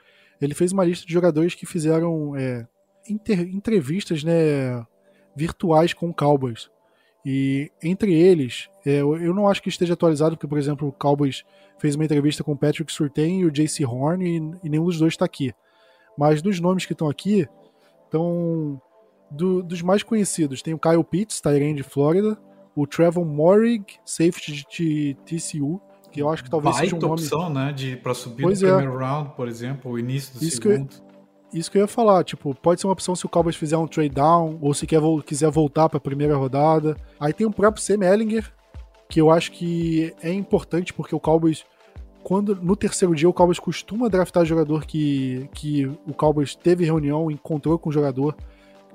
[0.41, 2.67] Ele fez uma lista de jogadores que fizeram é,
[3.07, 4.85] inter, entrevistas né,
[5.35, 6.69] virtuais com Cowboys.
[7.25, 11.43] E entre eles, é, eu não acho que esteja atualizado, porque, por exemplo, o Cowboys
[11.77, 14.99] fez uma entrevista com o Patrick Surtain e o JC Horn, e, e nenhum dos
[14.99, 15.53] dois está aqui.
[16.17, 17.47] Mas dos nomes que estão aqui,
[18.05, 18.81] estão
[19.31, 22.37] do, dos mais conhecidos, tem o Kyle Pitts, Tyrande de Flórida,
[22.75, 27.13] o Trevor Morig, safety de TCU, que eu acho que talvez Baita seja um nome...
[27.13, 28.75] opção, né, de para subir pois no é.
[28.75, 30.89] primeiro round, por exemplo, o início do isso segundo.
[30.89, 31.12] Que eu,
[31.53, 33.87] isso que eu ia falar, tipo, pode ser uma opção se o Cowboys fizer um
[33.87, 36.97] trade down ou se quer, quiser voltar para a primeira rodada.
[37.19, 38.51] Aí tem o próprio Sam Ellinger,
[39.09, 41.65] que eu acho que é importante porque o Cowboys
[42.23, 47.29] quando no terceiro dia o Cowboys costuma draftar jogador que, que o Cowboys teve reunião,
[47.29, 48.35] encontrou com o jogador,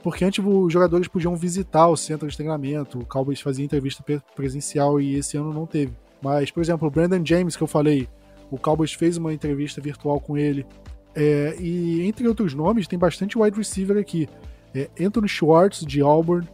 [0.02, 4.02] porque antes os jogadores podiam visitar o centro de treinamento, o Cowboys fazia entrevista
[4.34, 5.92] presencial e esse ano não teve.
[6.22, 8.08] Mas, por exemplo, o Brandon James, que eu falei,
[8.50, 10.66] o Cowboys fez uma entrevista virtual com ele.
[11.14, 14.28] É, e entre outros nomes, tem bastante wide receiver aqui.
[14.74, 16.48] É, Anthony Schwartz, de Auburn,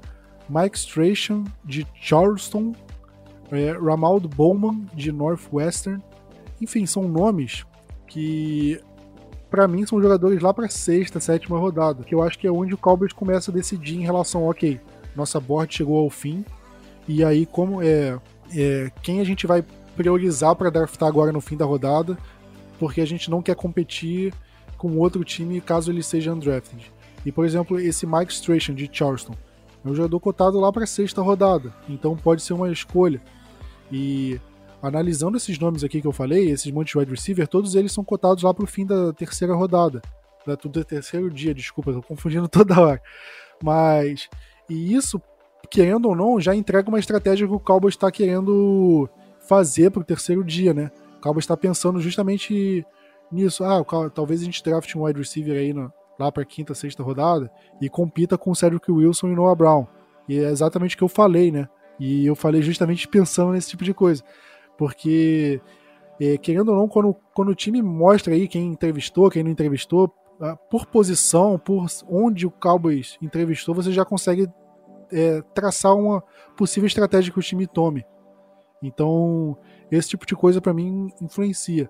[0.49, 2.75] Mike Strachan, de Charleston,
[3.51, 6.03] é, Ramaldo Bowman, de Northwestern.
[6.61, 7.65] Enfim, são nomes
[8.07, 8.81] que
[9.55, 12.75] para mim, são jogadores lá para sexta, sétima rodada, que eu acho que é onde
[12.75, 14.81] o Cowboys começa a decidir em relação, ok,
[15.15, 16.45] nossa board chegou ao fim,
[17.07, 18.19] e aí como é,
[18.53, 19.65] é quem a gente vai
[19.97, 22.19] priorizar para draftar agora no fim da rodada,
[22.81, 24.35] porque a gente não quer competir
[24.85, 26.93] com outro time caso ele seja undrafted.
[27.25, 29.35] E por exemplo, esse Mike Strachan de Charleston
[29.83, 33.19] é um jogador cotado lá para sexta rodada, então pode ser uma escolha.
[33.91, 34.39] E
[34.83, 38.05] analisando esses nomes aqui que eu falei, esses montes de wide receiver, todos eles são
[38.05, 40.03] cotados lá pro fim da terceira rodada.
[40.47, 43.01] Da, do terceiro dia, desculpa, tô confundindo toda hora.
[43.63, 44.29] Mas.
[44.69, 45.19] E isso,
[45.71, 49.09] querendo ou não, já entrega uma estratégia que o Cowboys está querendo
[49.49, 50.91] fazer pro terceiro dia, né?
[51.17, 52.85] O Cowboys está pensando justamente
[53.35, 53.65] nisso.
[53.65, 57.51] Ah, talvez a gente draft um wide receiver aí no, lá para quinta, sexta rodada
[57.81, 59.87] e compita com o Cedric Wilson e Noah Brown.
[60.29, 61.69] E é exatamente o que eu falei, né?
[61.99, 64.23] E eu falei justamente pensando nesse tipo de coisa.
[64.77, 65.61] Porque,
[66.21, 70.13] é, querendo ou não, quando, quando o time mostra aí quem entrevistou, quem não entrevistou,
[70.41, 74.49] ah, por posição, por onde o Cowboys entrevistou, você já consegue
[75.13, 76.23] é, traçar uma
[76.57, 78.05] possível estratégia que o time tome.
[78.83, 79.57] Então,
[79.91, 81.89] esse tipo de coisa para mim influencia.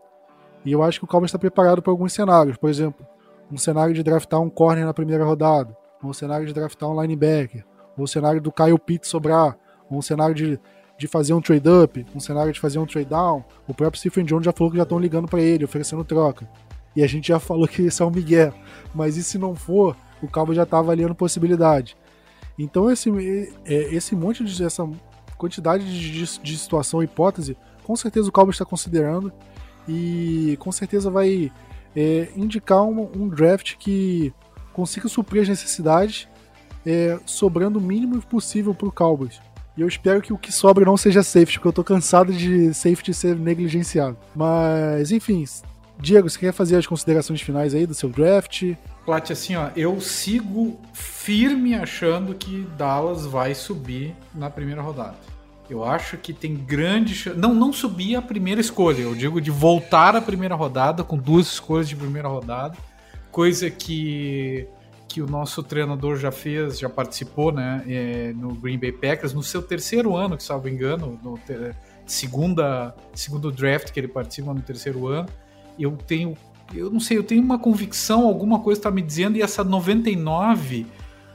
[0.65, 2.57] E eu acho que o Cowboys está preparado para alguns cenários.
[2.57, 3.07] Por exemplo,
[3.51, 7.01] um cenário de draftar um corner na primeira rodada, ou um cenário de draftar um
[7.01, 7.65] linebacker,
[7.97, 9.57] ou um cenário do Kyle Pitts sobrar,
[9.91, 10.61] ou um cenário de
[10.97, 13.45] de fazer um trade-up, um cenário de fazer um trade-down.
[13.67, 16.49] O próprio Stephen Jones já falou que já estão ligando para ele, oferecendo troca.
[16.95, 18.53] E a gente já falou que isso é um migué.
[18.95, 21.97] Mas e se não for, o Cabo já está avaliando possibilidade.
[22.59, 23.11] Então esse,
[23.65, 24.89] é, esse monte de essa
[25.37, 29.33] quantidade de, de situação hipótese, com certeza o Cabo está considerando
[29.89, 31.53] e com certeza vai
[31.95, 34.33] é, indicar um, um, draft que
[34.73, 36.29] consiga suprir as necessidades,
[36.85, 39.41] é, sobrando o mínimo possível para o Cowboys.
[39.77, 42.73] E eu espero que o que sobra não seja safety, porque eu tô cansado de
[42.73, 44.17] safety ser negligenciado.
[44.35, 45.45] Mas, enfim,
[45.99, 48.75] Diego, você quer fazer as considerações finais aí do seu draft?
[49.05, 55.17] Plat, assim, ó, eu sigo firme achando que Dallas vai subir na primeira rodada.
[55.69, 57.31] Eu acho que tem grande.
[57.37, 59.03] Não, não subir a primeira escolha.
[59.03, 62.77] Eu digo de voltar à primeira rodada com duas escolhas de primeira rodada.
[63.31, 64.69] Coisa que
[65.15, 69.45] que o nosso treinador já fez, já participou, né, é, no Green Bay Packers, no
[69.45, 74.61] seu terceiro ano, que salvo engano, no ter, segunda, segundo draft que ele participa no
[74.61, 75.29] terceiro ano.
[75.79, 76.37] Eu tenho,
[76.75, 80.85] eu não sei, eu tenho uma convicção, alguma coisa está me dizendo, e essa 99,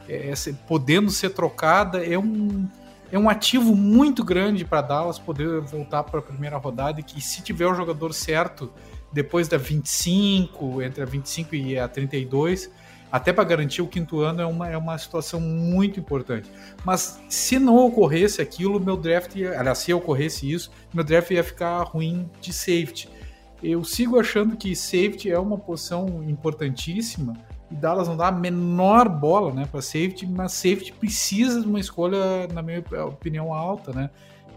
[0.09, 0.33] é,
[0.67, 2.67] podendo ser trocada, é um,
[3.11, 7.19] é um ativo muito grande para Dallas poder voltar para a primeira rodada e que
[7.21, 8.71] se tiver o jogador certo
[9.11, 12.69] depois da 25, entre a 25 e a 32,
[13.11, 16.49] até para garantir o quinto ano é uma, é uma situação muito importante.
[16.85, 21.81] Mas se não ocorresse aquilo, meu draft, aliás, se ocorresse isso, meu draft ia ficar
[21.83, 23.09] ruim de safety.
[23.63, 27.33] Eu sigo achando que safety é uma posição importantíssima
[27.71, 31.79] e Dallas não dá a menor bola né, para safety, mas safety precisa de uma
[31.79, 34.09] escolha, na minha opinião, alta, né?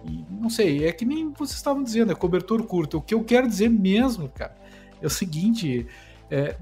[0.05, 2.99] E não sei, é que nem vocês estavam dizendo, é cobertor curto.
[2.99, 4.57] O que eu quero dizer mesmo, cara,
[5.01, 5.87] é o seguinte:
[6.31, 6.57] é,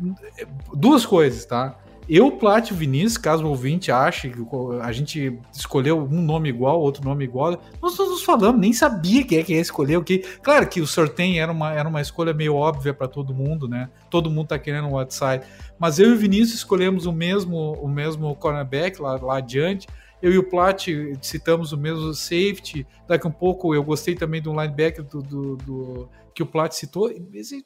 [0.74, 1.78] duas coisas, tá?
[2.12, 4.42] Eu, Plat Vinícius, caso o ouvinte ache que
[4.82, 9.38] a gente escolheu um nome igual, outro nome igual, nós todos falamos, nem sabia quem
[9.38, 10.18] é que ia escolher o que.
[10.42, 13.88] Claro que o sorteio era uma, era uma escolha meio óbvia para todo mundo, né?
[14.10, 15.42] Todo mundo tá querendo o outside.
[15.78, 19.86] Mas eu e o Vinícius escolhemos o mesmo, o mesmo cornerback lá, lá adiante.
[20.22, 20.86] Eu e o Plat
[21.22, 22.86] citamos o mesmo safety.
[23.06, 27.10] Daqui um pouco eu gostei também do linebacker do, do, do que o Plat citou.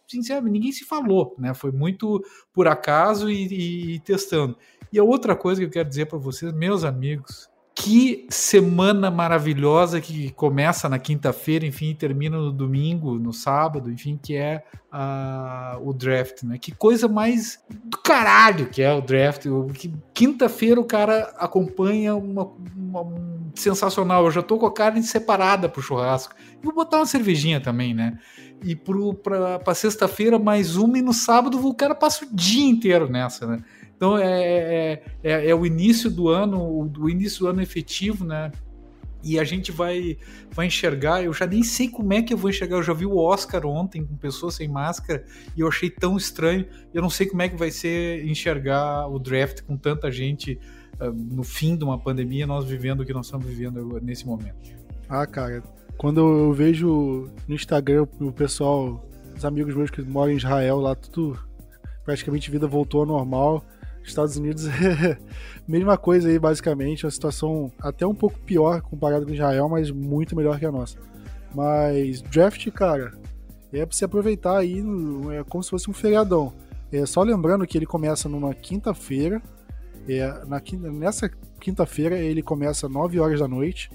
[0.06, 1.52] Sinceramente, ninguém se falou, né?
[1.54, 4.56] Foi muito por acaso e, e, e testando.
[4.92, 10.00] E a outra coisa que eu quero dizer para vocês, meus amigos, que semana maravilhosa
[10.00, 14.62] que começa na quinta-feira, enfim, termina no domingo, no sábado, enfim, que é
[14.92, 16.56] uh, o draft, né?
[16.56, 19.46] Que coisa mais do caralho que é o draft.
[20.14, 24.24] Quinta-feira o cara acompanha uma, uma um, sensacional.
[24.24, 26.34] Eu já tô com a carne separada pro churrasco.
[26.62, 28.16] E vou botar uma cervejinha também, né?
[28.62, 32.64] E pro, pra, pra sexta-feira mais uma, e no sábado o cara passa o dia
[32.64, 33.64] inteiro nessa, né?
[33.96, 38.50] Então é, é, é, é, o início do ano, o início do ano efetivo, né?
[39.22, 40.18] E a gente vai,
[40.50, 41.24] vai enxergar.
[41.24, 42.76] Eu já nem sei como é que eu vou enxergar.
[42.76, 45.24] Eu já vi o Oscar ontem com pessoas sem máscara
[45.56, 46.66] e eu achei tão estranho.
[46.92, 50.60] Eu não sei como é que vai ser enxergar o draft com tanta gente
[51.00, 54.56] uh, no fim de uma pandemia, nós vivendo o que nós estamos vivendo nesse momento.
[55.08, 55.62] Ah, cara,
[55.96, 60.94] quando eu vejo no Instagram o pessoal, os amigos meus que moram em Israel lá,
[60.94, 61.38] tudo
[62.04, 63.64] praticamente vida voltou ao normal.
[64.08, 65.18] Estados Unidos é
[65.66, 70.36] mesma coisa aí, basicamente, uma situação até um pouco pior comparado com Israel, mas muito
[70.36, 70.98] melhor que a nossa.
[71.54, 73.12] Mas draft, cara,
[73.72, 74.82] é pra se aproveitar aí,
[75.38, 76.52] é como se fosse um feriadão.
[76.92, 79.42] É só lembrando que ele começa numa quinta-feira.
[80.08, 80.60] É, na,
[80.92, 81.30] nessa
[81.60, 83.90] quinta-feira ele começa às 9 horas da noite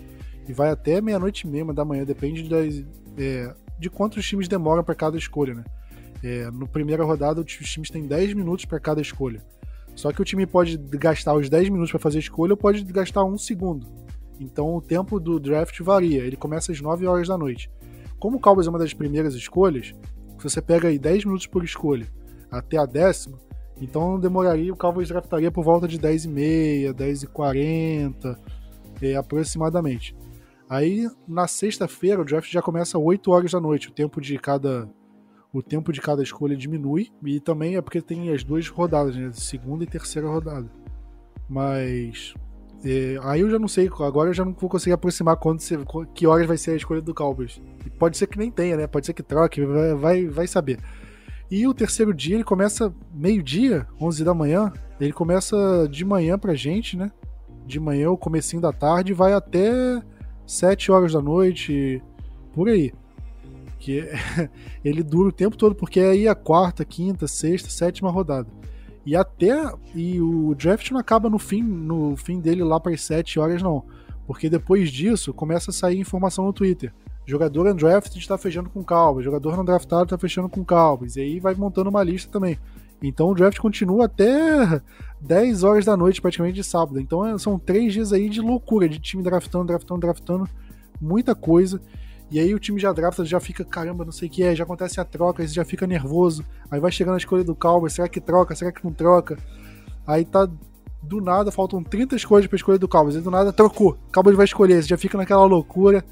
[0.48, 2.84] e vai até meia-noite e meia da manhã, depende das,
[3.18, 5.64] é, de quantos times demoram para cada escolha, né?
[6.22, 9.42] É, no primeira rodada, os times têm 10 minutos para cada escolha.
[10.00, 12.86] Só que o time pode gastar os 10 minutos para fazer a escolha ou pode
[12.86, 13.86] gastar um segundo.
[14.40, 16.24] Então o tempo do draft varia.
[16.24, 17.70] Ele começa às 9 horas da noite.
[18.18, 19.88] como o Cowboys é uma das primeiras escolhas,
[20.38, 22.08] se você pega aí 10 minutos por escolha
[22.50, 23.38] até a décima,
[23.82, 28.40] então demoraria, o Cowboys draftaria por volta de 10 e meia, 10 e 40,
[29.02, 30.16] é, aproximadamente.
[30.70, 34.90] Aí na sexta-feira o draft já começa 8 horas da noite, o tempo de cada
[35.54, 39.32] o tempo de cada escolha diminui e também é porque tem as duas rodadas, né,
[39.34, 40.70] segunda e terceira rodada.
[41.50, 42.34] Mas
[42.84, 45.78] é, aí eu já não sei, agora eu já não vou conseguir aproximar quando você,
[46.14, 47.62] que horas vai ser a escolha do Cowboys.
[47.86, 48.88] E pode ser que nem tenha, né?
[48.88, 50.80] Pode ser que troque, vai, vai, vai saber.
[51.52, 54.72] E o terceiro dia ele começa meio-dia, 11 da manhã.
[55.00, 57.12] Ele começa de manhã pra gente, né?
[57.66, 60.02] De manhã, o comecinho da tarde, vai até
[60.46, 62.02] 7 horas da noite,
[62.54, 62.94] por aí.
[63.80, 64.10] Que
[64.84, 68.48] ele dura o tempo todo, porque é aí a quarta, quinta, sexta, sétima rodada.
[69.06, 69.72] E até.
[69.96, 73.62] E o draft não acaba no fim, no fim dele lá para as 7 horas,
[73.62, 73.84] não.
[74.28, 76.94] Porque depois disso começa a sair informação no Twitter.
[77.26, 81.16] Jogador undrafted está fechando com Cowboys, jogador não draftado está fechando com Cowboys.
[81.16, 82.58] E aí vai montando uma lista também.
[83.02, 84.82] Então o draft continua até
[85.22, 87.00] 10 horas da noite, praticamente de sábado.
[87.00, 90.50] Então é, são três dias aí de loucura, de time draftando, draftando, draftando.
[91.00, 91.82] Muita coisa.
[92.32, 94.64] E aí o time já drafta, já fica, caramba, não sei o que é, já
[94.64, 96.46] acontece a troca, aí você já fica nervoso.
[96.70, 99.38] Aí vai chegando a escolha do Cowboys, será que troca, será que não troca?
[100.06, 100.48] Aí tá
[101.02, 103.98] do nada, faltam 30 escolhas pra escolha do Cowboys, e do nada trocou.
[104.10, 106.06] O Cowboys vai escolher, você já fica naquela loucura.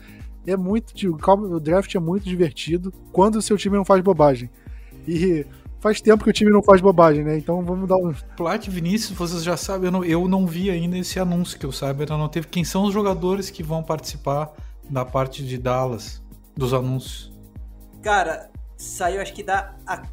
[0.45, 4.49] É muito, o draft é muito divertido quando o seu time não faz bobagem.
[5.07, 5.45] E
[5.79, 7.37] faz tempo que o time não faz bobagem, né?
[7.37, 8.13] Então vamos dar um.
[8.35, 11.71] Plat Vinícius, vocês já sabem, eu não, eu não vi ainda esse anúncio que eu
[11.71, 12.47] saiba, ainda não teve.
[12.47, 14.53] Quem são os jogadores que vão participar
[14.89, 16.23] da parte de Dallas,
[16.55, 17.33] dos anúncios?
[18.01, 19.75] Cara, saiu acho que da.
[19.85, 20.03] A,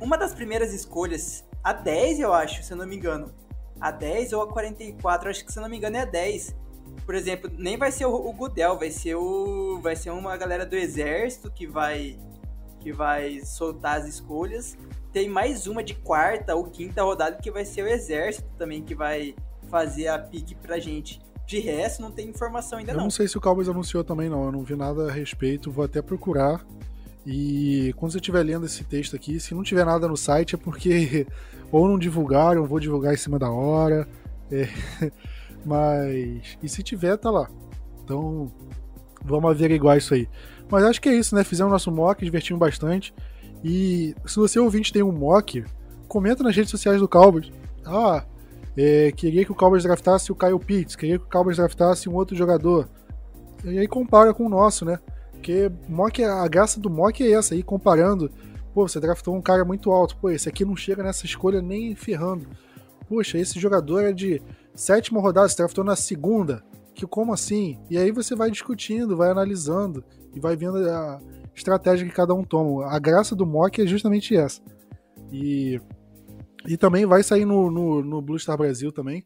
[0.00, 3.32] uma das primeiras escolhas, a 10, eu acho, se eu não me engano.
[3.80, 6.56] A 10 ou a 44, acho que se eu não me engano é a 10.
[7.06, 9.78] Por exemplo, nem vai ser o, o Gudel, vai ser o.
[9.80, 12.18] Vai ser uma galera do exército que vai.
[12.80, 14.76] que vai soltar as escolhas.
[15.12, 18.94] Tem mais uma de quarta ou quinta rodada que vai ser o exército também, que
[18.94, 19.34] vai
[19.68, 21.20] fazer a pique pra gente.
[21.48, 23.00] De resto, não tem informação ainda eu não.
[23.00, 24.44] Eu não sei se o Cowboys anunciou também, não.
[24.44, 25.72] Eu não vi nada a respeito.
[25.72, 26.62] Vou até procurar.
[27.24, 30.58] E quando você estiver lendo esse texto aqui, se não tiver nada no site é
[30.58, 31.26] porque
[31.72, 34.06] ou não divulgaram, vou divulgar em cima da hora.
[34.52, 34.68] É,
[35.64, 36.58] mas.
[36.62, 37.48] E se tiver, tá lá.
[38.04, 38.52] Então,
[39.24, 40.28] vamos averiguar isso aí.
[40.70, 41.42] Mas acho que é isso, né?
[41.44, 43.14] Fizemos nosso mock, divertimos bastante.
[43.64, 45.64] E se você ouvinte tem um mock,
[46.06, 47.50] comenta nas redes sociais do Cowboys.
[47.86, 48.22] Ah,
[48.80, 52.14] é, queria que o Cowboys draftasse o Kyle Pitts, queria que o Cowboys draftasse um
[52.14, 52.88] outro jogador.
[53.64, 55.00] E aí compara com o nosso, né?
[55.32, 58.30] Porque mock, a graça do mock é essa, aí comparando.
[58.72, 60.16] Pô, você draftou um cara muito alto.
[60.18, 62.46] Pô, esse aqui não chega nessa escolha nem ferrando.
[63.08, 64.40] Poxa, esse jogador é de
[64.76, 66.62] sétima rodada, você draftou na segunda.
[66.94, 67.80] Que como assim?
[67.90, 71.20] E aí você vai discutindo, vai analisando e vai vendo a
[71.52, 72.86] estratégia que cada um toma.
[72.86, 74.60] A graça do mock é justamente essa.
[75.32, 75.80] E
[76.66, 79.24] e também vai sair no, no, no Blue Star Brasil também.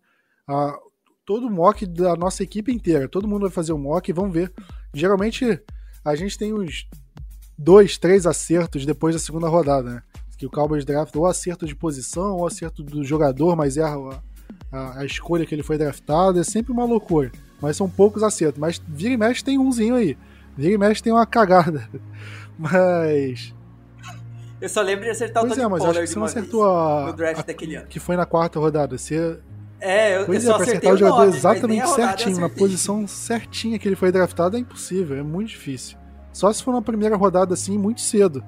[1.25, 3.09] Todo o mock da nossa equipe inteira.
[3.09, 4.53] Todo mundo vai fazer o mock e vamos ver.
[4.93, 5.63] Geralmente
[6.05, 6.89] a gente tem uns
[7.57, 10.03] dois, três acertos depois da segunda rodada, né?
[10.37, 13.97] Que o Cowboys draft ou acerto de posição, ou acerto do jogador, mas erra
[14.73, 16.41] a, a, a, escolha que ele foi draftado.
[16.41, 17.31] É sempre uma loucura.
[17.61, 18.61] Mas são poucos acertos.
[18.61, 20.19] Mas vira e mexe tem umzinho aí.
[20.57, 21.89] Vira e mexe tem uma cagada.
[22.59, 23.55] Mas
[24.63, 26.27] eu só lembro de acertar pois o Tony é, mas Pollard acho que você não
[26.27, 27.87] acertou a, no draft a, daquele ano.
[27.89, 28.97] Que foi na quarta rodada.
[28.97, 29.39] Você.
[29.81, 33.77] É, eu, pois eu é, pra acertar o jogador nome, exatamente certinho, na posição certinha
[33.77, 35.99] que ele foi draftado, é impossível, é muito difícil.
[36.33, 38.45] Só se for na primeira rodada assim, muito cedo.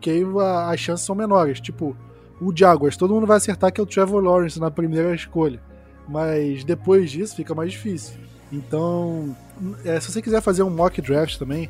[0.00, 1.60] Que aí a, as chances são menores.
[1.60, 1.96] Tipo,
[2.40, 5.60] o Jaguars, todo mundo vai acertar que é o Trevor Lawrence na primeira escolha.
[6.08, 8.14] Mas depois disso fica mais difícil.
[8.52, 9.36] Então,
[9.84, 11.68] é, se você quiser fazer um mock draft também,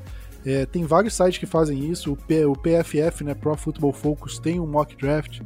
[0.48, 2.12] é, tem vários sites que fazem isso.
[2.12, 5.42] O, P, o PFF, né, Pro Football Focus, tem um mock draft.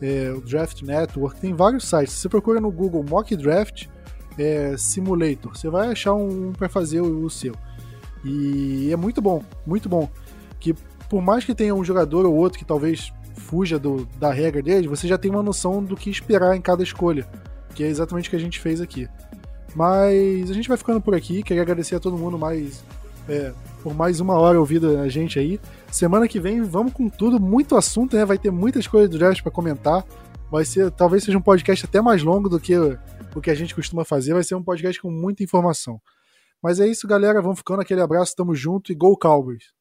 [0.00, 2.14] É, o Draft Network, tem vários sites.
[2.14, 3.86] Se você procura no Google Mock Draft
[4.38, 7.54] é, Simulator, você vai achar um, um para fazer o, o, seu.
[8.24, 10.08] E é muito bom, muito bom.
[10.58, 10.74] Que
[11.08, 14.88] por mais que tenha um jogador ou outro que talvez fuja do, da regra dele,
[14.88, 17.26] você já tem uma noção do que esperar em cada escolha.
[17.74, 19.06] Que é exatamente o que a gente fez aqui.
[19.74, 21.42] Mas a gente vai ficando por aqui.
[21.42, 22.82] Queria agradecer a todo mundo mais
[23.28, 23.52] é,
[23.86, 25.60] por mais uma hora ouvindo a gente aí.
[25.92, 28.24] Semana que vem vamos com tudo, muito assunto, né?
[28.24, 30.04] Vai ter muitas coisas do draft para comentar.
[30.50, 33.76] Vai ser, talvez seja um podcast até mais longo do que o que a gente
[33.76, 34.34] costuma fazer.
[34.34, 36.00] Vai ser um podcast com muita informação.
[36.60, 37.40] Mas é isso, galera.
[37.40, 39.75] Vamos ficando aquele abraço, tamo junto e Go Cowboys!